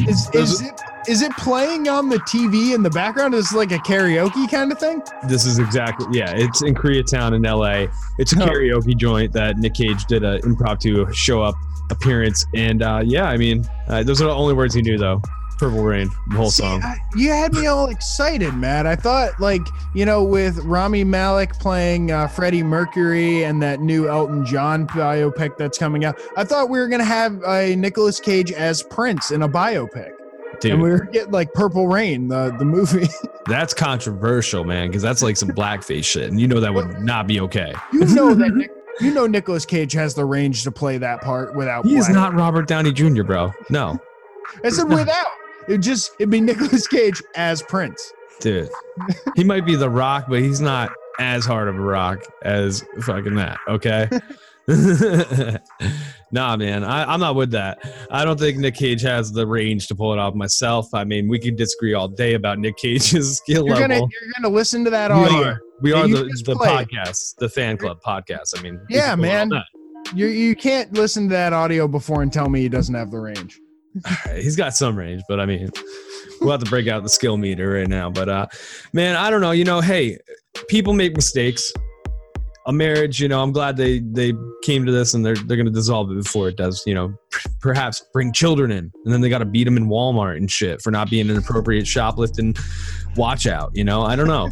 [0.07, 3.33] Is is it is it playing on the TV in the background?
[3.33, 5.01] Is it like a karaoke kind of thing?
[5.27, 6.33] This is exactly yeah.
[6.35, 7.87] It's in Koreatown in L.A.
[8.17, 8.47] It's a Oh.
[8.47, 11.55] karaoke joint that Nick Cage did an impromptu show up
[11.89, 15.21] appearance, and uh, yeah, I mean, uh, those are the only words he knew though.
[15.61, 16.81] Purple Rain, the whole See, song.
[16.81, 18.87] I- you had me all excited, Matt.
[18.87, 19.61] I thought, like,
[19.93, 25.57] you know, with Rami Malek playing uh, Freddie Mercury and that new Elton John biopic
[25.57, 29.43] that's coming out, I thought we were gonna have a Nicolas Cage as Prince in
[29.43, 30.09] a biopic,
[30.61, 33.07] Dude, and we were getting like Purple Rain, the the movie.
[33.45, 37.27] that's controversial, man, because that's like some blackface shit, and you know that would not
[37.27, 37.71] be okay.
[37.93, 38.49] you know that.
[38.55, 41.85] Nick, you know Nicolas Cage has the range to play that part without.
[41.85, 43.53] He is not Robert Downey Jr., bro.
[43.69, 43.99] No,
[44.63, 45.27] I said without.
[45.71, 48.11] It just it'd be Nicolas Cage as Prince.
[48.39, 48.69] dude.
[49.35, 53.35] He might be the Rock, but he's not as hard of a rock as fucking
[53.35, 53.57] that.
[53.67, 54.09] Okay.
[56.31, 57.79] nah, man, I, I'm not with that.
[58.09, 60.93] I don't think Nick Cage has the range to pull it off myself.
[60.93, 63.87] I mean, we could disagree all day about Nick Cage's skill You're level.
[63.87, 65.37] gonna you're gonna listen to that we audio.
[65.49, 66.87] are, we are the, the played.
[66.89, 68.57] podcast, the fan club podcast.
[68.57, 69.63] I mean, Yeah, can pull all man.
[70.15, 73.19] You you can't listen to that audio before and tell me he doesn't have the
[73.19, 73.60] range.
[73.95, 74.37] That.
[74.41, 75.69] He's got some range, but I mean,
[76.39, 78.09] we'll have to break out the skill meter right now.
[78.09, 78.47] But uh,
[78.93, 79.51] man, I don't know.
[79.51, 80.17] You know, hey,
[80.67, 81.71] people make mistakes.
[82.67, 85.71] A marriage, you know, I'm glad they they came to this and they're they're gonna
[85.71, 86.83] dissolve it before it does.
[86.85, 87.13] You know,
[87.59, 90.79] perhaps bring children in, and then they got to beat them in Walmart and shit
[90.79, 92.55] for not being an appropriate shoplifting
[93.15, 93.71] watch out.
[93.73, 94.49] You know, I don't know.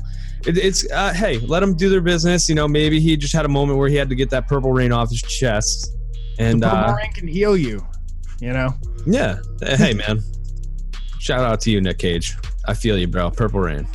[0.47, 2.49] It, it's uh, hey, let them do their business.
[2.49, 4.71] You know, maybe he just had a moment where he had to get that purple
[4.71, 5.95] rain off his chest,
[6.39, 7.85] and the Purple uh, Rain can heal you.
[8.41, 8.73] You know.
[9.05, 10.21] Yeah, hey man,
[11.19, 12.35] shout out to you, Nick Cage.
[12.67, 13.31] I feel you, bro.
[13.31, 13.87] Purple rain.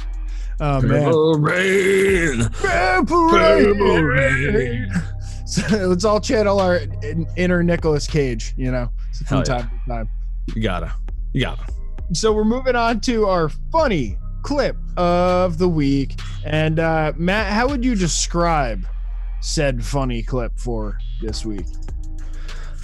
[0.60, 1.12] Oh man.
[1.42, 2.48] rain.
[2.52, 4.54] Purple Purple Rain.
[4.54, 4.92] rain.
[5.46, 6.80] So let's all channel our
[7.36, 8.54] inner Nicolas Cage.
[8.56, 8.90] You know,
[9.26, 9.44] from Hell yeah.
[9.44, 10.10] time to time.
[10.54, 10.92] You gotta,
[11.32, 11.64] you gotta.
[12.12, 16.20] So we're moving on to our funny clip of the week.
[16.44, 18.86] And uh, Matt, how would you describe
[19.40, 21.66] said funny clip for this week?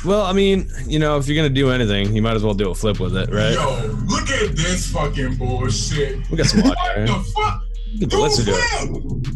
[0.04, 2.70] Well, I mean, you know, if you're gonna do anything, you might as well do
[2.70, 3.52] a flip with it, right?
[3.52, 6.28] Yo, look at this fucking bullshit.
[6.30, 6.74] We got some audio.
[6.74, 7.62] What the fuck?
[7.98, 9.26] Get the Do listener a to it.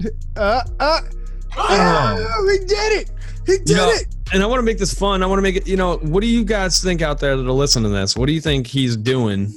[0.00, 0.14] flip.
[0.36, 1.00] Uh, uh,
[1.56, 2.16] Ah!
[2.18, 3.10] oh, he did it.
[3.46, 4.06] He did You know, it.
[4.32, 5.22] and I want to make this fun.
[5.22, 5.66] I want to make it.
[5.66, 8.16] You know, what do you guys think out there that are listening to this?
[8.16, 9.52] What do you think he's doing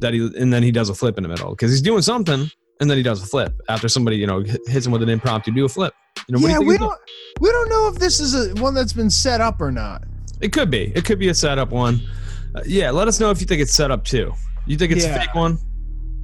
[0.00, 2.50] that he and then he does a flip in the middle because he's doing something
[2.80, 5.50] and then he does a flip after somebody you know hits him with an impromptu
[5.52, 5.94] do a flip.
[6.28, 6.98] You know, what do yeah, you we don't
[7.40, 10.04] we don't know if this is a one that's been set up or not.
[10.40, 10.92] It could be.
[10.94, 12.00] It could be a setup one.
[12.54, 14.32] Uh, yeah, let us know if you think it's set up too.
[14.66, 15.16] You think it's Yeah.
[15.16, 15.58] a fake one?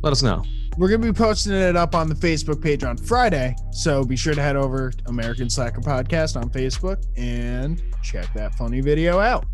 [0.03, 0.45] Let us know.
[0.77, 4.35] We're gonna be posting it up on the Facebook page on Friday, so be sure
[4.35, 9.45] to head over to American Slacker Podcast on Facebook and check that funny video out.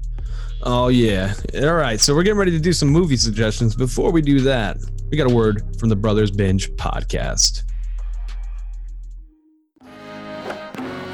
[0.62, 1.34] Oh yeah.
[1.62, 2.00] All right.
[2.00, 3.74] So we're getting ready to do some movie suggestions.
[3.76, 4.78] Before we do that,
[5.10, 7.62] we got a word from the Brothers Binge podcast.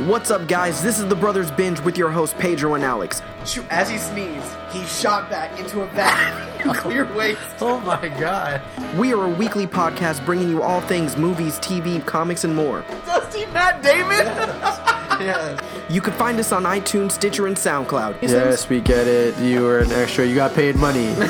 [0.07, 0.83] What's up, guys?
[0.83, 3.21] This is the Brothers Binge with your host Pedro and Alex.
[3.45, 7.41] Shoot, as he sneezed, he shot back into a vat of clear waste.
[7.61, 8.63] Oh my god.
[8.97, 12.83] We are a weekly podcast bringing you all things movies, TV, comics, and more.
[13.05, 14.97] Dusty Matt Damon?
[15.21, 15.61] Yeah.
[15.91, 18.23] You can find us on iTunes, Stitcher, and SoundCloud.
[18.23, 19.37] Yes, we get it.
[19.39, 20.25] You were an extra.
[20.25, 21.15] You got paid money.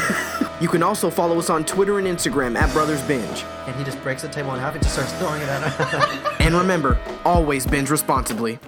[0.60, 3.44] You can also follow us on Twitter and Instagram at Brothers Binge.
[3.66, 6.36] and he just breaks the table in half and just starts throwing it at him.
[6.40, 8.58] And remember, always binge responsibly.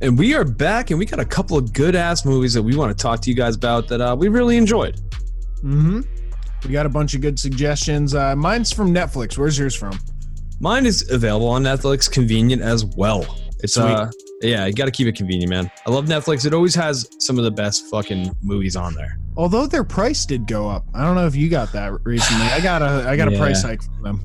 [0.00, 2.74] And we are back, and we got a couple of good ass movies that we
[2.74, 5.00] want to talk to you guys about that uh, we really enjoyed.
[5.62, 6.00] Mm-hmm.
[6.64, 8.16] We got a bunch of good suggestions.
[8.16, 9.38] Uh, mine's from Netflix.
[9.38, 9.96] Where's yours from?
[10.60, 13.38] Mine is available on Netflix, convenient as well.
[13.62, 13.84] It's Sweet.
[13.84, 15.68] uh yeah, you got to keep it convenient, man.
[15.84, 16.46] I love Netflix.
[16.46, 19.18] It always has some of the best fucking movies on there.
[19.36, 20.84] Although their price did go up.
[20.94, 22.46] I don't know if you got that recently.
[22.46, 23.38] I got a I got a Yeah.
[23.38, 24.20] price hike from them.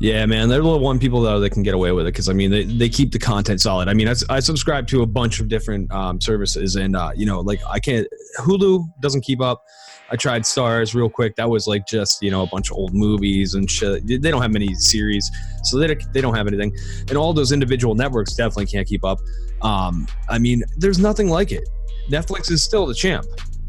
[0.00, 2.32] Yeah, man, they're the one people though that can get away with it because I
[2.32, 3.88] mean they, they keep the content solid.
[3.88, 7.40] I mean, I subscribe to a bunch of different um, services, and uh, you know,
[7.40, 8.06] like I can't
[8.40, 9.62] Hulu doesn't keep up.
[10.10, 11.34] I tried Starz real quick.
[11.36, 14.06] That was like just you know a bunch of old movies and shit.
[14.06, 15.30] They don't have many series,
[15.62, 16.76] so they don't- they don't have anything.
[17.08, 19.18] And all those individual networks definitely can't keep up.
[19.62, 21.68] Um, I mean, there's nothing like it.
[22.10, 23.24] Netflix is still the champ.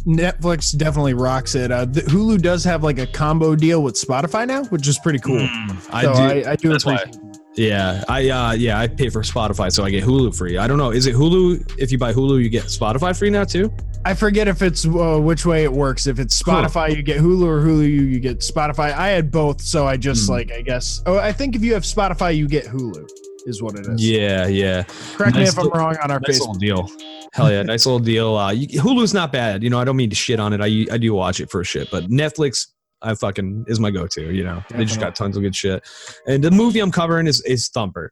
[0.06, 1.72] Netflix definitely rocks it.
[1.72, 5.20] Uh, the, Hulu does have like a combo deal with Spotify now, which is pretty
[5.20, 5.48] cool.
[5.92, 6.20] I so do.
[6.20, 6.96] I, I do that's why.
[6.96, 7.38] appreciate.
[7.58, 10.58] Yeah, I uh yeah, I pay for Spotify so I get Hulu free.
[10.58, 13.46] I don't know, is it Hulu if you buy Hulu you get Spotify free now
[13.46, 13.72] too?
[14.04, 16.06] I forget if it's uh, which way it works.
[16.06, 18.94] If it's Spotify, you get Hulu, or Hulu, you, you get Spotify.
[18.94, 20.34] I had both, so I just Hmm.
[20.34, 21.02] like I guess.
[21.08, 23.08] Oh, I think if you have Spotify, you get Hulu.
[23.48, 24.08] Is what it is.
[24.08, 24.84] Yeah, yeah.
[25.16, 26.60] Correct me Nice if I'm wrong on our Nice Facebook.
[26.60, 26.90] deal.
[27.34, 28.36] Hell yeah, nice little deal.
[28.36, 29.62] Uh, you, Hulu's not bad.
[29.64, 30.62] You know, I don't mean to shit on it.
[30.62, 32.68] I I do watch it for a shit, but Netflix,
[33.06, 34.34] I fucking is my go-to.
[34.34, 35.84] You know, they just got tons of good shit.
[36.28, 38.12] And the movie I'm covering is is Thumper.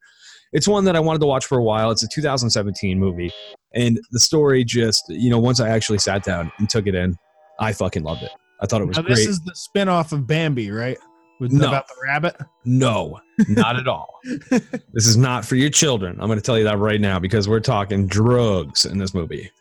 [0.54, 1.90] It's one that I wanted to watch for a while.
[1.92, 3.32] It's a 2017 movie,
[3.74, 7.16] and the story just you know once I actually sat down and took it in,
[7.60, 8.32] I fucking loved it.
[8.62, 9.16] I thought it was Now, great.
[9.16, 10.98] this is the spin-off of Bambi, right?
[11.40, 11.68] With No.
[11.68, 12.38] about the rabbit.
[12.64, 14.08] No, not at all.
[14.50, 16.16] this is not for your children.
[16.22, 19.52] I'm going to tell you that right now because we're talking drugs in this movie.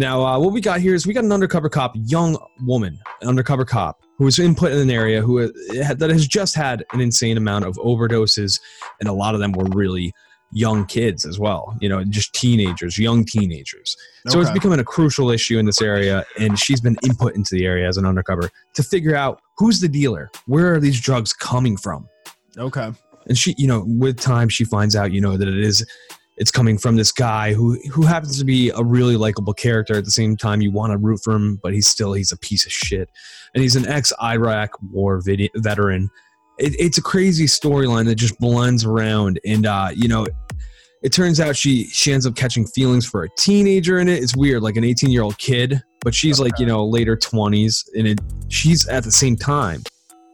[0.00, 3.28] Now, uh, what we got here is we got an undercover cop, young woman, an
[3.28, 5.36] undercover cop who was input in an area who
[5.82, 8.58] had, that has just had an insane amount of overdoses,
[9.00, 10.10] and a lot of them were really
[10.52, 11.76] young kids as well.
[11.82, 13.94] You know, just teenagers, young teenagers.
[14.28, 17.66] So it's becoming a crucial issue in this area, and she's been input into the
[17.66, 21.76] area as an undercover to figure out who's the dealer, where are these drugs coming
[21.76, 22.08] from
[22.56, 22.90] Okay.
[23.26, 25.86] and she you know with time she finds out you know that it is
[26.40, 30.06] it's coming from this guy who who happens to be a really likable character at
[30.06, 32.66] the same time you want to root for him but he's still he's a piece
[32.66, 33.10] of shit.
[33.54, 36.08] And he's an ex-iraq war vid- veteran.
[36.58, 40.26] It, it's a crazy storyline that just blends around and uh you know
[41.02, 44.22] it turns out she she ends up catching feelings for a teenager in it.
[44.22, 47.84] It's weird like an 18 year old kid but she's like you know later 20s
[47.94, 49.82] and it she's at the same time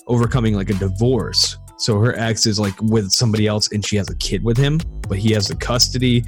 [0.06, 4.08] overcoming like a divorce so her ex is like with somebody else and she has
[4.10, 6.24] a kid with him but he has the custody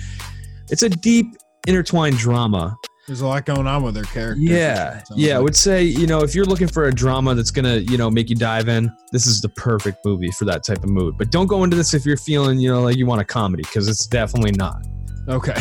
[0.70, 1.26] it's a deep
[1.66, 4.40] intertwined drama There's a lot going on with her character.
[4.40, 7.76] yeah yeah i would say you know if you're looking for a drama that's gonna
[7.78, 10.90] you know make you dive in this is the perfect movie for that type of
[10.90, 13.24] mood but don't go into this if you're feeling you know like you want a
[13.24, 14.82] comedy because it's definitely not
[15.28, 15.52] Okay.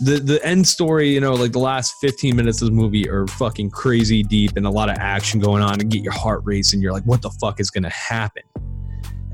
[0.00, 3.26] the the end story, you know, like the last 15 minutes of the movie are
[3.28, 6.82] fucking crazy deep and a lot of action going on and get your heart racing.
[6.82, 8.42] You're like, what the fuck is gonna happen?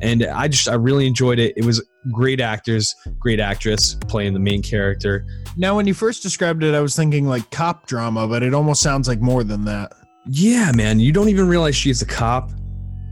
[0.02, 1.54] And I just I really enjoyed it.
[1.56, 5.24] It was great actors, great actress playing the main character.
[5.56, 8.82] Now, when you first described it, I was thinking like cop drama, but it almost
[8.82, 9.92] sounds like more than that.
[10.28, 12.50] Yeah, man, you don't even realize she's a cop.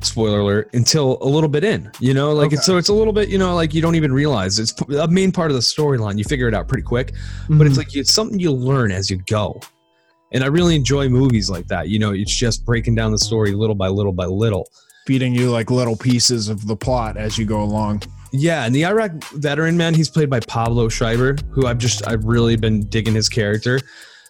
[0.02, 0.70] Spoiler alert!
[0.72, 3.36] Until a little bit in, you know, like it's so it's a little bit, you
[3.36, 6.16] know, like you don't even realize it's a main part of the storyline.
[6.16, 7.12] You figure it out pretty quick,
[7.50, 7.78] but it's Mhm.
[7.78, 9.60] like it's something you learn as you go.
[10.32, 11.88] And I really enjoy movies like that.
[11.90, 14.68] You know, it's just breaking down the story little by little by little.
[15.06, 18.02] Feeding you like little pieces of the plot as you go along.
[18.32, 22.24] Yeah, and the Iraq veteran man, he's played by Pablo Schreiber, who I've just I've
[22.24, 23.80] really been digging his character.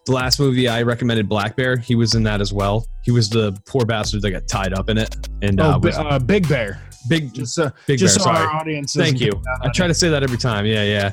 [0.06, 2.86] The last movie I recommended, Black Bear, he was in that as well.
[3.02, 5.88] He was the poor bastard that got tied up in it, and uh, oh, Bi-
[5.88, 6.80] was uh, Big Bear.
[7.10, 7.34] big.
[7.34, 8.46] Just, uh, Big just Bear, so sorry.
[8.46, 8.94] our audience.
[8.94, 9.32] Thank you.
[9.62, 10.64] I try to say that every time.
[10.64, 11.12] Yeah, yeah.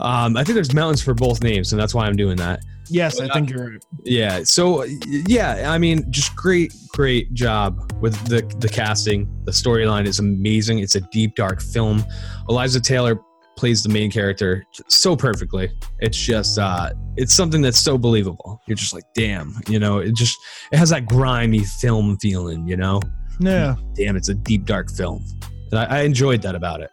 [0.00, 2.60] Um, I think there's mountains for both names, and that's why I'm doing that.
[2.88, 3.84] Yes, I think you're right.
[4.04, 4.42] Yeah.
[4.44, 9.28] So yeah, I mean, just great, great job with the the casting.
[9.44, 10.78] The storyline is amazing.
[10.80, 12.04] It's a deep, dark film.
[12.48, 13.20] Eliza Taylor
[13.56, 15.72] plays the main character so perfectly.
[16.00, 18.60] It's just uh it's something that's so believable.
[18.66, 20.38] You're just like, damn, you know, it just
[20.70, 23.00] it has that grimy film feeling, you know?
[23.40, 23.76] Yeah.
[23.94, 25.24] Damn, it's a deep, dark film.
[25.70, 26.90] And I, I enjoyed that about it.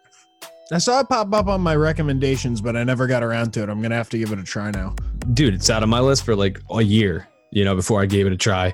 [0.72, 3.68] I saw it pop up on my recommendations, but I never got around to it.
[3.68, 4.94] I'm gonna have to give it a try now.
[5.34, 8.26] dude, it's out on my list for like a year, you know, before I gave
[8.26, 8.72] it a try.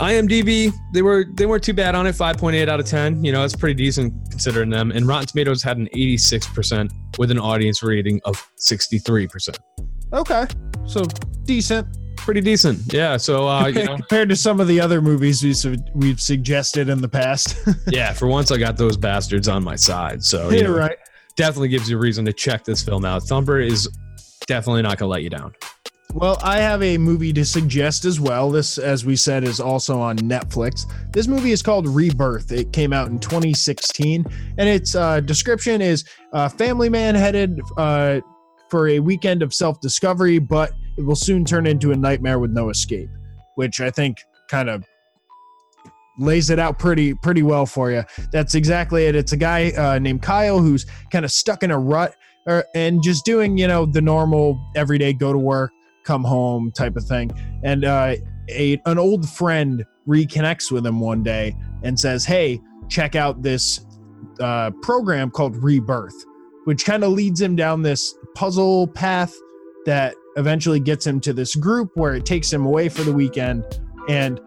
[0.00, 3.22] IMDb, they were they weren't too bad on it, 5.8 out of 10.
[3.24, 4.90] You know, it's pretty decent considering them.
[4.90, 9.58] And Rotten Tomatoes had an 86% with an audience rating of 63%.
[10.12, 10.46] Okay,
[10.86, 11.04] so
[11.44, 11.86] decent
[12.18, 12.92] Pretty decent.
[12.92, 13.16] Yeah.
[13.16, 16.88] So uh, you know, compared to some of the other movies we su- we've suggested
[16.88, 17.56] in the past.
[17.88, 20.22] yeah, for once I got those bastards on my side.
[20.22, 20.98] So you right.
[21.38, 23.22] Definitely gives you a reason to check this film out.
[23.22, 23.88] Thumper is
[24.46, 25.54] definitely not gonna let you down.
[26.14, 28.50] Well, I have a movie to suggest as well.
[28.50, 30.90] This, as we said, is also on Netflix.
[31.12, 32.50] This movie is called Rebirth.
[32.50, 34.26] It came out in 2016,
[34.58, 38.20] and its uh, description is a family man headed uh,
[38.68, 42.50] for a weekend of self discovery, but it will soon turn into a nightmare with
[42.50, 43.10] no escape,
[43.54, 44.16] which I think
[44.48, 44.84] kind of
[46.18, 48.02] lays it out pretty pretty well for you.
[48.32, 49.14] That's exactly it.
[49.14, 52.14] It's a guy uh, named Kyle who's kind of stuck in a rut
[52.46, 55.70] or, and just doing you know the normal everyday go to work,
[56.04, 57.30] come home type of thing.
[57.62, 58.16] And uh,
[58.50, 63.84] a an old friend reconnects with him one day and says, "Hey, check out this
[64.40, 66.24] uh, program called Rebirth,"
[66.64, 69.34] which kind of leads him down this puzzle path
[69.86, 73.64] that eventually gets him to this group where it takes him away for the weekend
[74.08, 74.40] and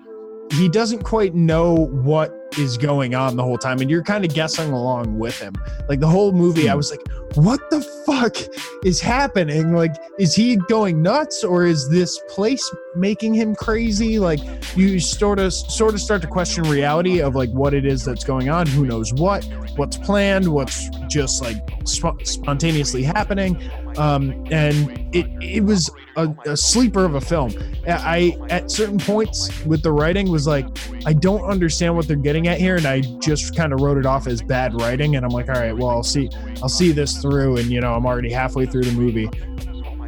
[0.51, 4.33] he doesn't quite know what is going on the whole time and you're kind of
[4.33, 5.53] guessing along with him.
[5.87, 7.01] Like the whole movie i was like
[7.35, 8.35] what the fuck
[8.83, 9.73] is happening?
[9.73, 12.63] Like is he going nuts or is this place
[12.95, 14.19] making him crazy?
[14.19, 14.39] Like
[14.75, 18.23] you sort of sort of start to question reality of like what it is that's
[18.23, 19.45] going on who knows what
[19.75, 23.61] what's planned what's just like sp- spontaneously happening.
[23.97, 27.53] Um and it it was a, a sleeper of a film.
[27.87, 30.65] I at certain points with the writing was like
[31.05, 34.05] i don't understand what they're getting at here and i just kind of wrote it
[34.05, 36.29] off as bad writing and i'm like all right well i'll see
[36.61, 39.29] i'll see this through and you know i'm already halfway through the movie.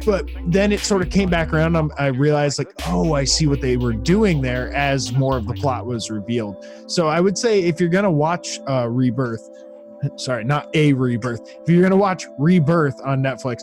[0.04, 3.46] But then it sort of came back around I'm, i realized like oh i see
[3.46, 6.66] what they were doing there as more of the plot was revealed.
[6.86, 9.48] So i would say if you're gonna watch uh rebirth
[10.16, 13.62] sorry not a rebirth if you're gonna watch rebirth on netflix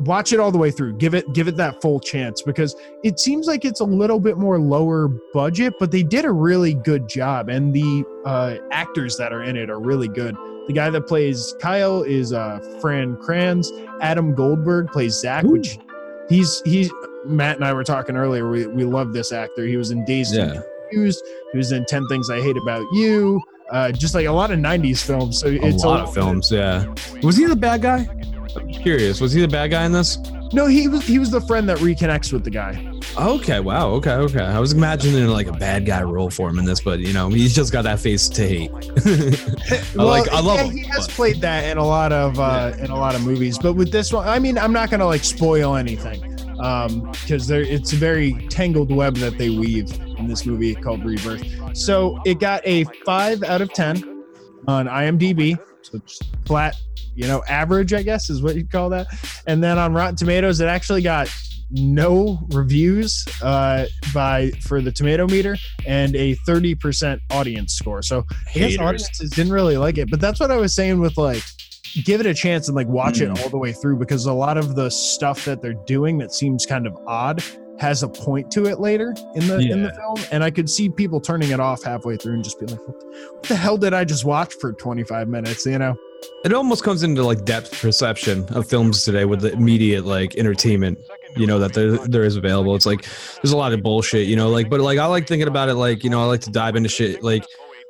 [0.00, 0.94] watch it all the way through.
[0.96, 2.74] Give it give it that full chance because
[3.04, 6.74] it seems like it's a little bit more lower budget but they did a really
[6.74, 7.48] good job.
[7.48, 10.34] And the uh actors that are in it are really good.
[10.66, 13.70] The guy that plays kyle is uh fran kranz.
[14.00, 15.78] Adam goldberg plays zach which
[16.28, 16.90] he's he's
[17.26, 18.48] matt and i were talking earlier.
[18.50, 19.66] We, we love this actor.
[19.66, 20.62] He was in dazed and Yeah.
[20.88, 21.22] confused.
[21.52, 23.40] He was in 10 things i hate about you
[23.70, 25.38] uh just like a lot of 90s films.
[25.40, 26.86] So A it's lot of films, yeah.
[27.22, 28.08] Was he the bad guy?
[28.56, 29.20] I'm curious.
[29.20, 30.18] Was he the bad guy in this?
[30.52, 33.88] no he was he was the friend that reconnects with the guy Okay, wow.
[33.90, 34.44] Okay, okay.
[34.44, 37.28] I was imagining like a bad guy role for him in this, but you know,
[37.28, 38.70] he's just got that face to hate.
[39.98, 40.76] I like, I love yeah, him.
[40.76, 43.58] he has but- played that in a lot of uh, in a lot of movies,
[43.58, 46.22] but with this one, I mean, I'm not gonna like spoil anything
[46.60, 51.04] um, because there it's a very tangled web that they weave in this movie called
[51.04, 51.44] Rebirth.
[51.76, 54.24] So it got a five out of ten
[54.68, 56.00] on IMDb, so
[56.46, 56.76] flat,
[57.14, 59.06] you know, average, I guess is what you'd call that.
[59.46, 61.28] And then on Rotten Tomatoes, it actually got
[61.70, 65.56] no reviews uh, by for the tomato meter
[65.86, 68.02] and a 30% audience score.
[68.02, 68.24] So
[68.54, 71.42] I guess audiences didn't really like it, but that's what I was saying with like,
[72.04, 73.34] give it a chance and like watch Mm.
[73.36, 76.32] it all the way through because a lot of the stuff that they're doing that
[76.32, 77.42] seems kind of odd
[77.78, 80.90] has a point to it later in the in the film, and I could see
[80.90, 83.78] people turning it off halfway through and just be like, "What the, what the hell
[83.78, 85.96] did I just watch for 25 minutes?" You know?
[86.44, 90.98] It almost comes into like depth perception of films today with the immediate like entertainment,
[91.34, 92.74] you know, that there there is available.
[92.76, 93.06] It's like
[93.42, 95.74] there's a lot of bullshit, you know, like but like I like thinking about it
[95.76, 97.44] like, you know, I like to dive into shit like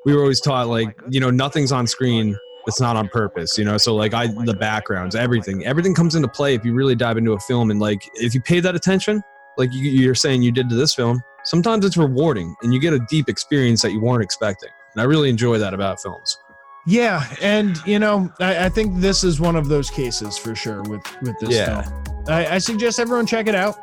[0.06, 3.64] we were always taught like, you know, nothing's on screen that's not on purpose, you
[3.64, 3.76] know.
[3.76, 7.32] So like I the backgrounds, everything, everything comes into play if you really dive into
[7.32, 9.22] a film and like if you pay that attention,
[9.56, 12.92] like you, you're saying you did to this film, sometimes it's rewarding and you get
[12.92, 14.70] a deep experience that you weren't expecting.
[14.94, 16.38] And I really enjoy that about films.
[16.86, 20.82] Yeah, and you know, I, I think this is one of those cases for sure
[20.82, 21.82] with with this Yeah.
[21.82, 22.24] film.
[22.28, 23.78] I, I suggest everyone check it out.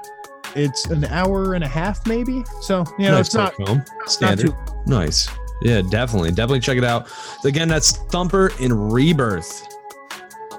[0.55, 2.43] It's an hour and a half, maybe.
[2.61, 3.84] So you know, nice it's not film.
[4.03, 4.47] it's not Standard.
[4.47, 5.28] too Nice.
[5.62, 6.30] Yeah, definitely.
[6.32, 7.08] Definitely check it out.
[7.43, 9.68] Again, that's Thumper in Rebirth.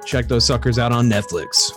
[0.05, 1.72] Check those suckers out on Netflix.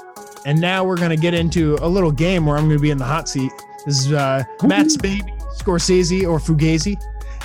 [0.45, 3.05] And now we're gonna get into a little game where I'm gonna be in the
[3.05, 3.51] hot seat.
[3.85, 6.99] This is uh, Matt's baby, Scorsese or Fugazi.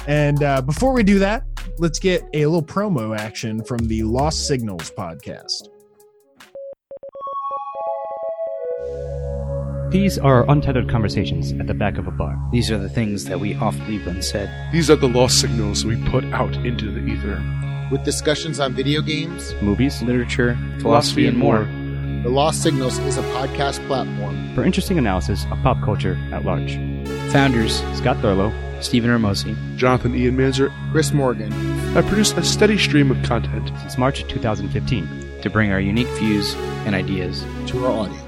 [0.07, 1.45] And uh, before we do that,
[1.79, 5.69] let's get a little promo action from the Lost Signals podcast.
[9.91, 12.37] These are untethered conversations at the back of a bar.
[12.51, 14.51] These are the things that we oft leave unsaid.
[14.73, 17.41] These are the lost signals we put out into the ether.
[17.93, 21.69] With discussions on video games, Movies, Literature, philosophy, and more.
[22.25, 24.53] The Lost Signals is a podcast platform.
[24.57, 26.75] for interesting analysis of pop culture at large.
[27.31, 31.53] Founders Scott Thurlow, Stephen Hermosi, Jonathan Ian Manzer, Chris Morgan,
[31.97, 33.71] I produce a steady stream of content.
[33.83, 35.41] since March 2015.
[35.43, 36.55] to bring our unique views
[36.87, 37.45] and ideas.
[37.69, 38.26] to our audience.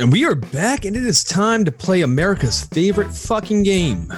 [0.00, 4.10] And we are back, and it is time to play America's favorite fucking game.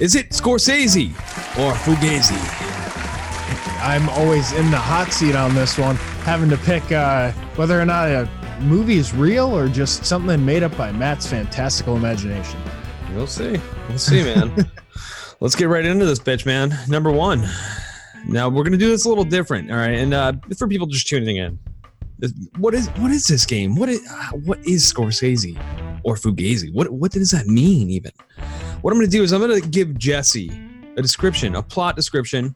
[0.00, 1.10] Is it Scorsese
[1.58, 2.32] or Fugazi?
[3.82, 7.84] I'm always in the hot seat on this one, having to pick uh, whether or
[7.84, 8.26] not a
[8.62, 12.58] movie is real or just something made up by Matt's fantastical imagination.
[13.14, 13.60] We'll see.
[13.90, 14.66] We'll see, man.
[15.40, 16.74] Let's get right into this bitch, man.
[16.88, 17.46] Number one.
[18.26, 19.98] Now we're gonna do this a little different, all right?
[19.98, 21.58] And uh, for people just tuning in,
[22.58, 23.74] what is what is this game?
[23.76, 24.00] What is
[24.44, 25.56] what is Scorsese
[26.04, 26.72] or Fugazi?
[26.72, 28.12] What what does that mean even?
[28.82, 30.50] What I'm gonna do is I'm gonna give Jesse
[30.96, 32.54] a description, a plot description,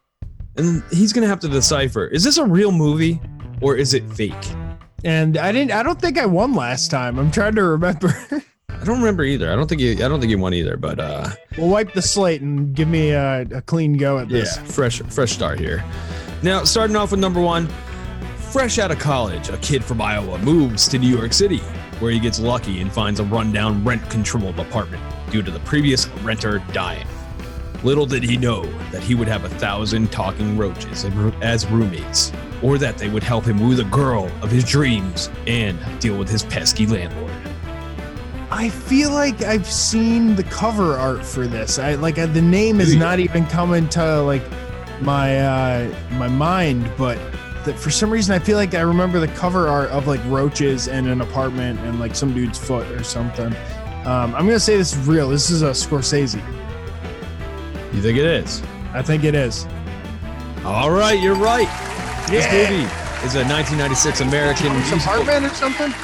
[0.56, 3.20] and he's gonna have to decipher: is this a real movie
[3.60, 4.34] or is it fake?
[5.04, 5.72] And I didn't.
[5.72, 7.18] I don't think I won last time.
[7.18, 8.08] I'm trying to remember.
[8.68, 9.52] I don't remember either.
[9.52, 9.92] I don't think you.
[9.92, 10.76] I don't think you won either.
[10.76, 14.56] But uh, we'll wipe the slate and give me a, a clean go at this.
[14.56, 15.84] Yeah, fresh, fresh start here.
[16.42, 17.68] Now, starting off with number one,
[18.56, 21.58] fresh out of college, a kid from Iowa moves to New York City,
[22.00, 26.60] where he gets lucky and finds a rundown, rent-controlled apartment due to the previous renter
[26.72, 27.06] dying.
[27.84, 31.04] Little did he know that he would have a thousand talking roaches
[31.42, 32.32] as roommates,
[32.62, 36.30] or that they would help him woo the girl of his dreams and deal with
[36.30, 37.30] his pesky landlord.
[38.50, 41.78] I feel like I've seen the cover art for this.
[41.78, 44.44] I like uh, the name is not even coming to like
[45.02, 47.18] my uh my mind, but
[47.66, 50.88] that for some reason I feel like I remember the cover art of like roaches
[50.88, 53.54] and an apartment and like some dude's foot or something.
[54.06, 55.28] Um, I'm gonna say this is real.
[55.28, 56.42] This is a Scorsese.
[57.92, 58.62] You think it is?
[58.92, 59.66] I think it is.
[60.64, 61.68] All right, you're right.
[62.28, 62.84] This movie
[63.26, 65.94] is a 1996 American Joe's musical- apartment or something.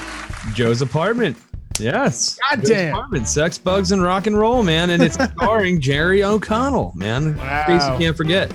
[0.55, 1.37] Joe's apartment.
[1.79, 2.39] Yes.
[2.51, 2.95] God Joe's damn.
[2.95, 4.91] Apartment, sex, bugs, and rock and roll, man.
[4.91, 7.37] And it's starring Jerry O'Connell, man.
[7.37, 7.65] Wow.
[7.67, 8.51] Face you can't forget.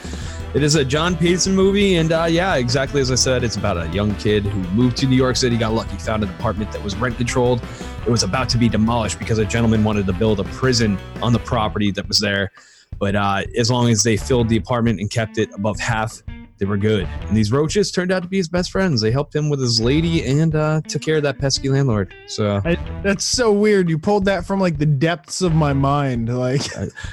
[0.53, 3.77] It is a John Peterson movie, and uh, yeah, exactly as I said, it's about
[3.77, 6.81] a young kid who moved to New York City, got lucky, found an apartment that
[6.81, 7.61] was rent controlled.
[8.05, 11.33] It was about to be demolished because a gentleman wanted to build a prison on
[11.33, 12.51] the property that was there.
[12.97, 16.23] But uh, as long as they filled the apartment and kept it above half,
[16.57, 17.05] they were good.
[17.05, 19.01] And these roaches turned out to be his best friends.
[19.01, 22.13] They helped him with his lady and uh, took care of that pesky landlord.
[22.27, 23.89] So I, that's so weird.
[23.89, 26.35] You pulled that from like the depths of my mind.
[26.35, 26.61] Like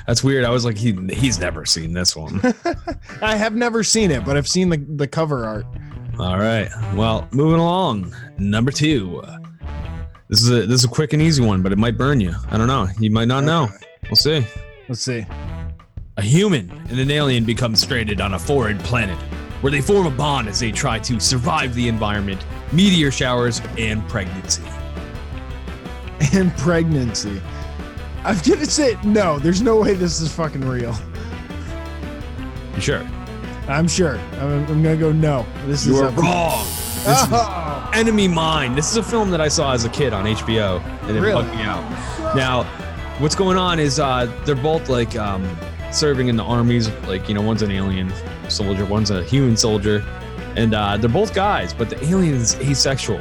[0.06, 0.44] that's weird.
[0.44, 2.40] I was like, he he's never seen this one.
[3.22, 5.66] I have never seen it, but I've seen the, the cover art.
[6.18, 6.68] All right.
[6.94, 8.14] Well, moving along.
[8.38, 9.22] Number two.
[10.28, 12.34] This is a this is a quick and easy one, but it might burn you.
[12.50, 12.88] I don't know.
[12.98, 13.68] You might not know.
[14.04, 14.44] We'll see.
[14.88, 15.26] Let's see.
[16.16, 19.18] A human and an alien become stranded on a foreign planet,
[19.64, 24.06] where they form a bond as they try to survive the environment, meteor showers, and
[24.10, 24.62] pregnancy.
[26.34, 27.40] And pregnancy.
[28.24, 29.38] I'm gonna say no.
[29.38, 30.94] There's no way this is fucking real.
[32.74, 33.08] You sure?
[33.66, 34.18] I'm sure.
[34.34, 35.46] I'm, I'm gonna go no.
[35.64, 36.62] This You is are a- wrong.
[36.66, 37.88] This Oh.
[37.90, 38.74] is Enemy Mine.
[38.74, 41.42] This is a film that I saw as a kid on HBO, and it Really?
[41.42, 42.36] bugged me out.
[42.36, 42.64] Now,
[43.18, 45.42] what's going on is uh, they're both like um,
[45.94, 46.88] serving in the armies.
[47.06, 48.12] Like you know, one's an alien
[48.48, 50.04] soldier, one's a human soldier,
[50.56, 51.72] and uh, they're both guys.
[51.74, 53.18] But the alien is asexual,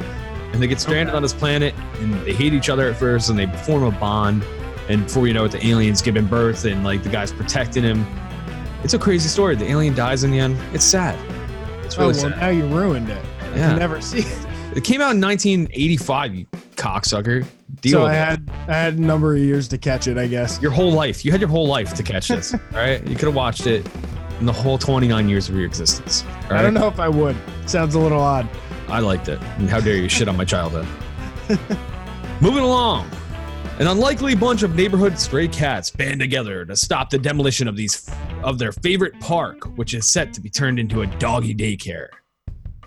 [0.52, 3.38] and they get stranded on this planet, and they hate each other at first, and
[3.38, 4.44] they form a bond.
[4.88, 8.04] And before you know it, the alien's giving birth, and like the guy's protecting him.
[8.82, 9.56] It's a crazy story.
[9.56, 10.58] The alien dies in the end.
[10.74, 11.18] It's sad.
[11.84, 12.38] It's Oh, really well, sad.
[12.38, 13.24] now you ruined it.
[13.56, 13.70] Yeah.
[13.70, 14.46] can never see it.
[14.76, 16.46] It came out in 1985, you
[16.76, 17.46] cocksucker.
[17.80, 18.18] Deal so with I it.
[18.18, 20.60] had I had a number of years to catch it, I guess.
[20.60, 21.24] Your whole life.
[21.24, 22.54] You had your whole life to catch this.
[22.54, 23.06] all right.
[23.06, 23.86] You could have watched it
[24.40, 26.24] in the whole 29 years of your existence.
[26.50, 27.36] all I don't know if I would.
[27.66, 28.48] Sounds a little odd.
[28.88, 29.40] I liked it.
[29.58, 30.86] And how dare you shit on my childhood?
[32.40, 33.10] Moving along.
[33.78, 38.08] An unlikely bunch of neighborhood stray cats band together to stop the demolition of these
[38.44, 42.08] of their favorite park, which is set to be turned into a doggy daycare.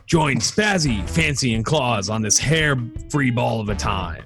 [0.08, 4.24] Join Spazzy, Fancy, and Claus on this hair-free ball of a time.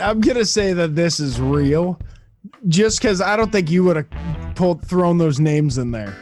[0.00, 2.00] I'm gonna say that this is real,
[2.68, 6.16] just because I don't think you would have pulled thrown those names in there.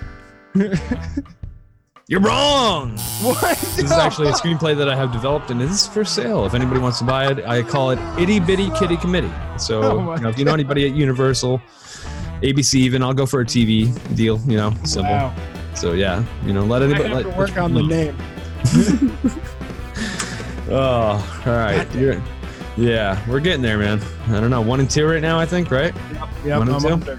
[2.09, 2.99] You're wrong.
[3.23, 3.57] What?
[3.57, 6.45] This is actually a screenplay that I have developed, and it is for sale.
[6.45, 9.33] If anybody wants to buy it, I call it Itty Bitty Kitty Committee.
[9.59, 11.61] So, Oh you know, if you know anybody at Universal,
[12.43, 14.41] ABC, even I'll go for a TV deal.
[14.41, 15.13] You know, simple.
[15.13, 15.37] Wow.
[15.75, 18.17] So yeah, you know, let I anybody have let, to work on the name.
[20.69, 21.87] Oh, all right.
[21.95, 22.21] You're-
[22.77, 24.01] yeah, we're getting there, man.
[24.29, 25.95] I don't know, one and two right now, I think, right?
[26.45, 27.13] Yep, One and I'm two?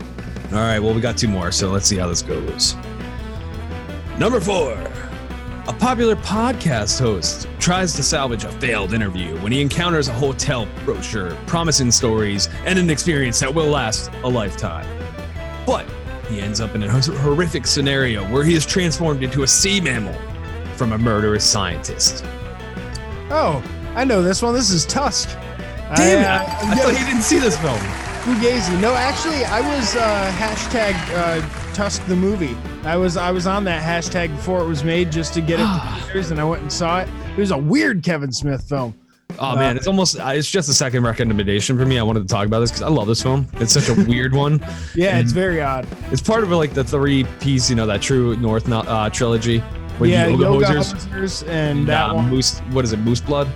[0.53, 2.75] All right, well, we got two more, so let's see how this goes.
[4.19, 4.73] Number four.
[5.67, 10.67] A popular podcast host tries to salvage a failed interview when he encounters a hotel
[10.85, 14.85] brochure promising stories and an experience that will last a lifetime.
[15.65, 15.85] But
[16.29, 20.15] he ends up in a horrific scenario where he is transformed into a sea mammal
[20.78, 22.23] from a murderous scientist.
[23.30, 23.63] Oh,
[23.95, 24.53] I know this one.
[24.53, 25.30] This is Tusk.
[25.95, 26.25] Damn it!
[26.25, 27.80] I, I, I thought you didn't see this film.
[28.28, 28.80] Fugazi.
[28.82, 32.57] No, actually, I was uh, hashtag uh, Tusk the movie.
[32.84, 35.63] I was I was on that hashtag before it was made just to get it
[35.63, 37.09] to theaters, and I went and saw it.
[37.32, 38.93] It was a weird Kevin Smith film.
[39.39, 41.99] Oh man, it's almost uh, it's just a second recommendation for me.
[41.99, 43.47] I wanted to talk about this because I love this film.
[43.55, 44.59] It's such a weird one.
[44.95, 45.88] Yeah, it's very odd.
[46.11, 49.63] It's part of like the three piece, you know, that True North uh, trilogy.
[49.99, 52.29] With yeah, Yoga Yoga Hosers Hosers and that uh, one.
[52.29, 52.59] Moose.
[52.71, 52.97] What is it?
[52.99, 53.47] Moose Blood.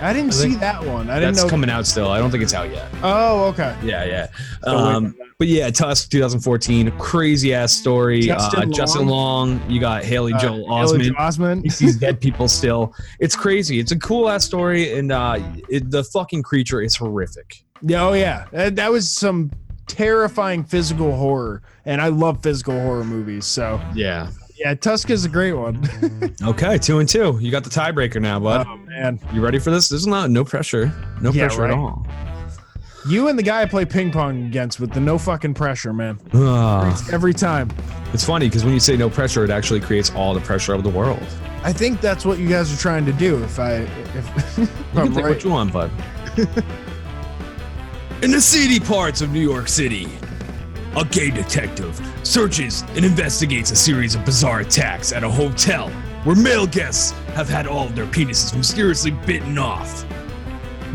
[0.00, 1.10] I didn't I see that one.
[1.10, 1.50] I didn't That's know.
[1.50, 2.08] coming out still.
[2.08, 2.88] I don't think it's out yet.
[3.02, 3.76] Oh, okay.
[3.82, 4.28] Yeah, yeah.
[4.62, 8.20] Um, but yeah, Tusk 2014, crazy ass story.
[8.20, 9.60] Justin uh, Justin Long.
[9.68, 11.16] You got Haley Uh, Joel Haley Osment.
[11.16, 11.62] Osment.
[11.64, 12.94] He sees dead people still.
[13.18, 13.80] It's crazy.
[13.80, 17.64] It's a cool ass story, and uh, it, the fucking creature is horrific.
[17.82, 19.50] Yeah, oh yeah, that, that was some
[19.88, 23.46] terrifying physical horror, and I love physical horror movies.
[23.46, 24.30] So Yeah.
[24.58, 25.88] Yeah, Tusk is a great one.
[26.42, 27.36] Okay, two and two.
[27.40, 28.66] You got the tiebreaker now, bud.
[28.68, 29.88] oh man, you ready for this?
[29.88, 30.92] This is not no pressure.
[31.20, 31.70] No Yeah, pressure right.
[31.72, 32.06] at all.
[33.08, 36.18] you and the guy I play ping pong against with the no fucking pressure, man.
[36.34, 37.70] Ah, Every time.
[38.12, 40.82] it's funny because when you say no pressure, it actually creates all the pressure of
[40.84, 41.22] the world.
[41.64, 43.42] I think that's what you guys are trying to do.
[43.42, 45.30] If I, if, if You I'm can right.
[45.30, 45.90] what you want, bud.
[48.22, 50.08] In the seedy parts of New York City,
[50.96, 55.90] a gay detective searches and investigates a series of bizarre attacks at a hotel
[56.24, 60.04] where male guests have had all of their penises mysteriously bitten off.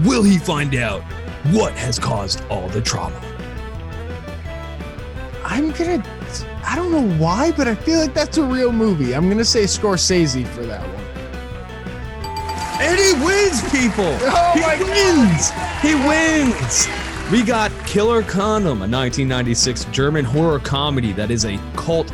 [0.03, 1.01] Will he find out
[1.51, 3.21] what has caused all the trauma?
[5.43, 6.03] I'm gonna.
[6.65, 9.13] I don't know why, but I feel like that's a real movie.
[9.13, 11.03] I'm gonna say Scorsese for that one.
[12.81, 14.17] And he wins, people.
[14.21, 15.51] Oh he wins.
[15.81, 17.02] He wins.
[17.33, 22.07] We got Killer Condom, a 1996 German horror comedy that is a cult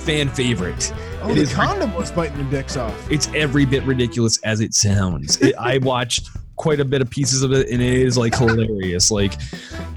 [0.00, 0.92] fan favorite.
[1.22, 3.10] Oh, It the is condom was biting your dicks off.
[3.10, 5.40] it's every bit ridiculous as it sounds.
[5.40, 9.10] It, I watched quite a bit of pieces of it, and it is like hilarious.
[9.10, 9.32] Like,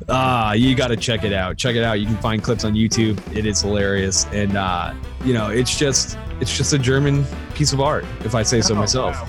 [0.07, 1.57] ah, you got to check it out.
[1.57, 1.99] Check it out.
[1.99, 3.19] You can find clips on YouTube.
[3.36, 4.93] It is hilarious, and uh,
[5.25, 8.75] you know, it's just it's just a German piece of art, if I say so
[8.75, 9.13] Oh, myself.
[9.21, 9.27] wow.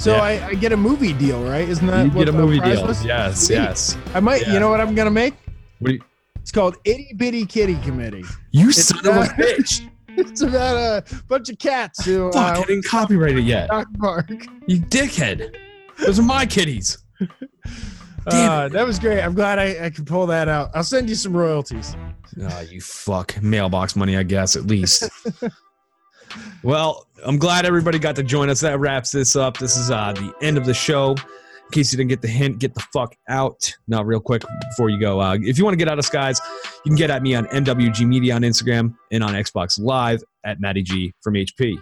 [0.00, 0.22] So Yeah.
[0.22, 1.68] I, I get a movie deal, right?
[1.68, 2.86] Isn't that You get a movie deal.
[2.86, 3.04] was?
[3.04, 3.56] Yes, Sweet.
[3.56, 3.98] yes.
[4.14, 4.46] I might.
[4.46, 4.54] Yeah.
[4.54, 5.34] You know what I'm gonna make?
[5.80, 6.00] What you,
[6.36, 8.24] It's called Itty Bitty Kitty Committee.
[8.50, 9.86] you It's son of a bitch!
[10.16, 12.30] It's about a bunch of cats who.
[12.32, 13.70] Fuck, I Uh, didn't copyright it yet.
[14.00, 14.30] Park.
[14.66, 15.54] You dickhead.
[15.98, 16.98] Those are my kitties.
[18.28, 19.22] Damn Uh, that was great.
[19.22, 20.70] I'm glad I, I could pull that out.
[20.74, 21.94] I'll send you some royalties.
[22.42, 23.40] Ah, you fuck.
[23.42, 25.08] Mailbox money, I guess, at least.
[26.62, 28.60] well, I'm glad everybody got to join us.
[28.60, 29.58] That wraps this up.
[29.58, 31.12] This is uh, the end of the show.
[31.12, 33.72] In case you didn't get the hint, get the fuck out.
[33.86, 36.40] Now, real quick before you go, uh, if you want to get out of skies,
[36.84, 40.60] you can get at me on MWG Media on Instagram and on Xbox Live at
[40.60, 41.80] Matty G from HP.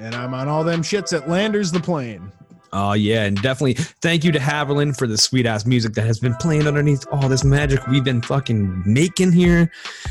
[0.00, 2.32] And I'm on all them shits at Landers the Plane.
[2.72, 6.20] Oh yeah, and definitely thank you to Haviland for the sweet ass music that has
[6.20, 9.70] been playing underneath all this magic we've been fucking making here.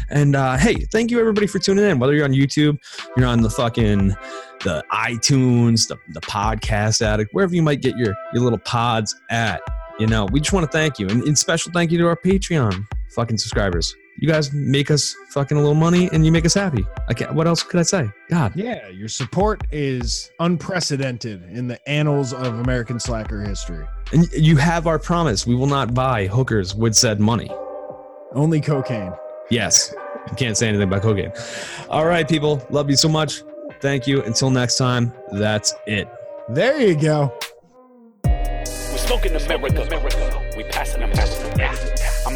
[0.10, 1.99] And uh, hey, thank you everybody for tuning in.
[1.99, 2.78] Whether you're on YouTube,
[3.16, 4.10] you're on the fucking
[4.64, 9.62] the iTunes, the, the podcast addict, wherever you might get your your little pods at.
[9.97, 12.16] You know, we just want to thank you, and, and special thank you to our
[12.16, 12.86] Patreon
[13.16, 13.95] fucking subscribers.
[14.22, 16.86] You guys make us fucking a little money, and you make us happy.
[17.08, 18.10] I can't, what else could I say?
[18.30, 23.86] God, Yeah, your support is unprecedented in the annals of American slacker history.
[24.12, 25.48] and you have our promise.
[25.48, 27.50] We will not buy hookers with said money.
[28.34, 29.14] Only cocaine.
[29.50, 29.94] Yes.
[30.30, 31.32] You can't say anything about cocaine.
[31.90, 32.62] All right, people.
[32.70, 33.42] Love you so much.
[33.82, 34.22] Thank you.
[34.24, 36.08] Until next time, that's it.
[36.50, 37.34] There you go.
[38.26, 39.82] We smoking America.
[39.84, 40.52] America.
[40.58, 41.56] We passing America.
[41.58, 41.89] Yeah.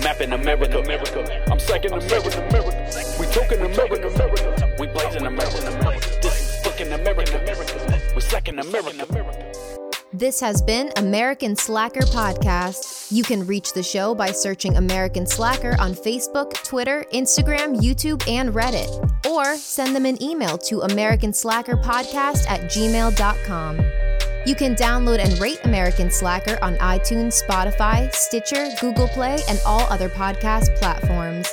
[0.04, 0.80] Mapping America.
[0.80, 1.43] America.
[1.51, 2.47] I'm psyching America.
[2.49, 3.16] America.
[3.20, 4.08] We talking America.
[4.08, 4.76] America.
[4.78, 6.20] We blazing America.
[6.22, 7.39] This is fucking America.
[8.16, 8.22] We
[8.60, 9.06] America.
[9.10, 9.54] America.
[10.12, 13.12] This has been American Slacker Podcast.
[13.12, 18.54] You can reach the show by searching American Slacker on Facebook, Twitter, Instagram, YouTube, and
[18.54, 19.26] Reddit.
[19.26, 24.03] Or send them an email to AmericanSlackerPodcast at gmail.com.
[24.46, 29.82] You can download and rate American Slacker on iTunes, Spotify, Stitcher, Google Play, and all
[29.91, 31.48] other podcast platforms.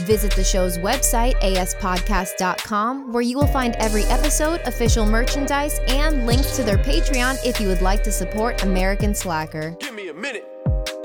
[0.00, 6.56] Visit the show's website, aspodcast.com, where you will find every episode, official merchandise, and links
[6.56, 9.70] to their Patreon if you would like to support American Slacker.
[9.80, 10.46] Give me a minute.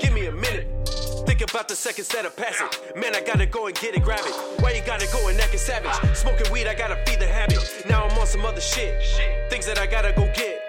[0.00, 0.66] Give me a minute.
[1.26, 2.66] Think about the seconds that are passing.
[2.96, 4.60] Man, I gotta go and get it, grab it.
[4.60, 6.16] Why you gotta go and act savage?
[6.16, 7.84] Smoking weed, I gotta feed the habit.
[7.88, 9.00] Now I'm on some other shit.
[9.48, 10.61] Things that I gotta go get.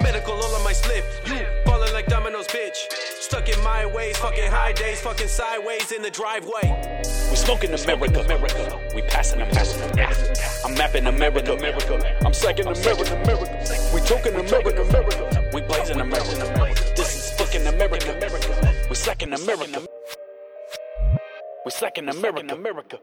[0.00, 1.04] Medical all on my slip.
[1.26, 2.90] You falling like dominoes, bitch.
[3.20, 7.02] Stuck in my ways, fucking high days, fucking sideways in the driveway.
[7.30, 8.80] We smoking America, America.
[8.94, 10.34] We passing America.
[10.64, 12.16] I'm mapping America, America.
[12.24, 13.90] I'm psyching America, America.
[13.94, 15.50] We talking America, America.
[15.52, 16.92] We blazing America.
[16.96, 18.74] This is fucking America, America.
[18.88, 19.86] We second America.
[21.64, 22.98] We second America, America.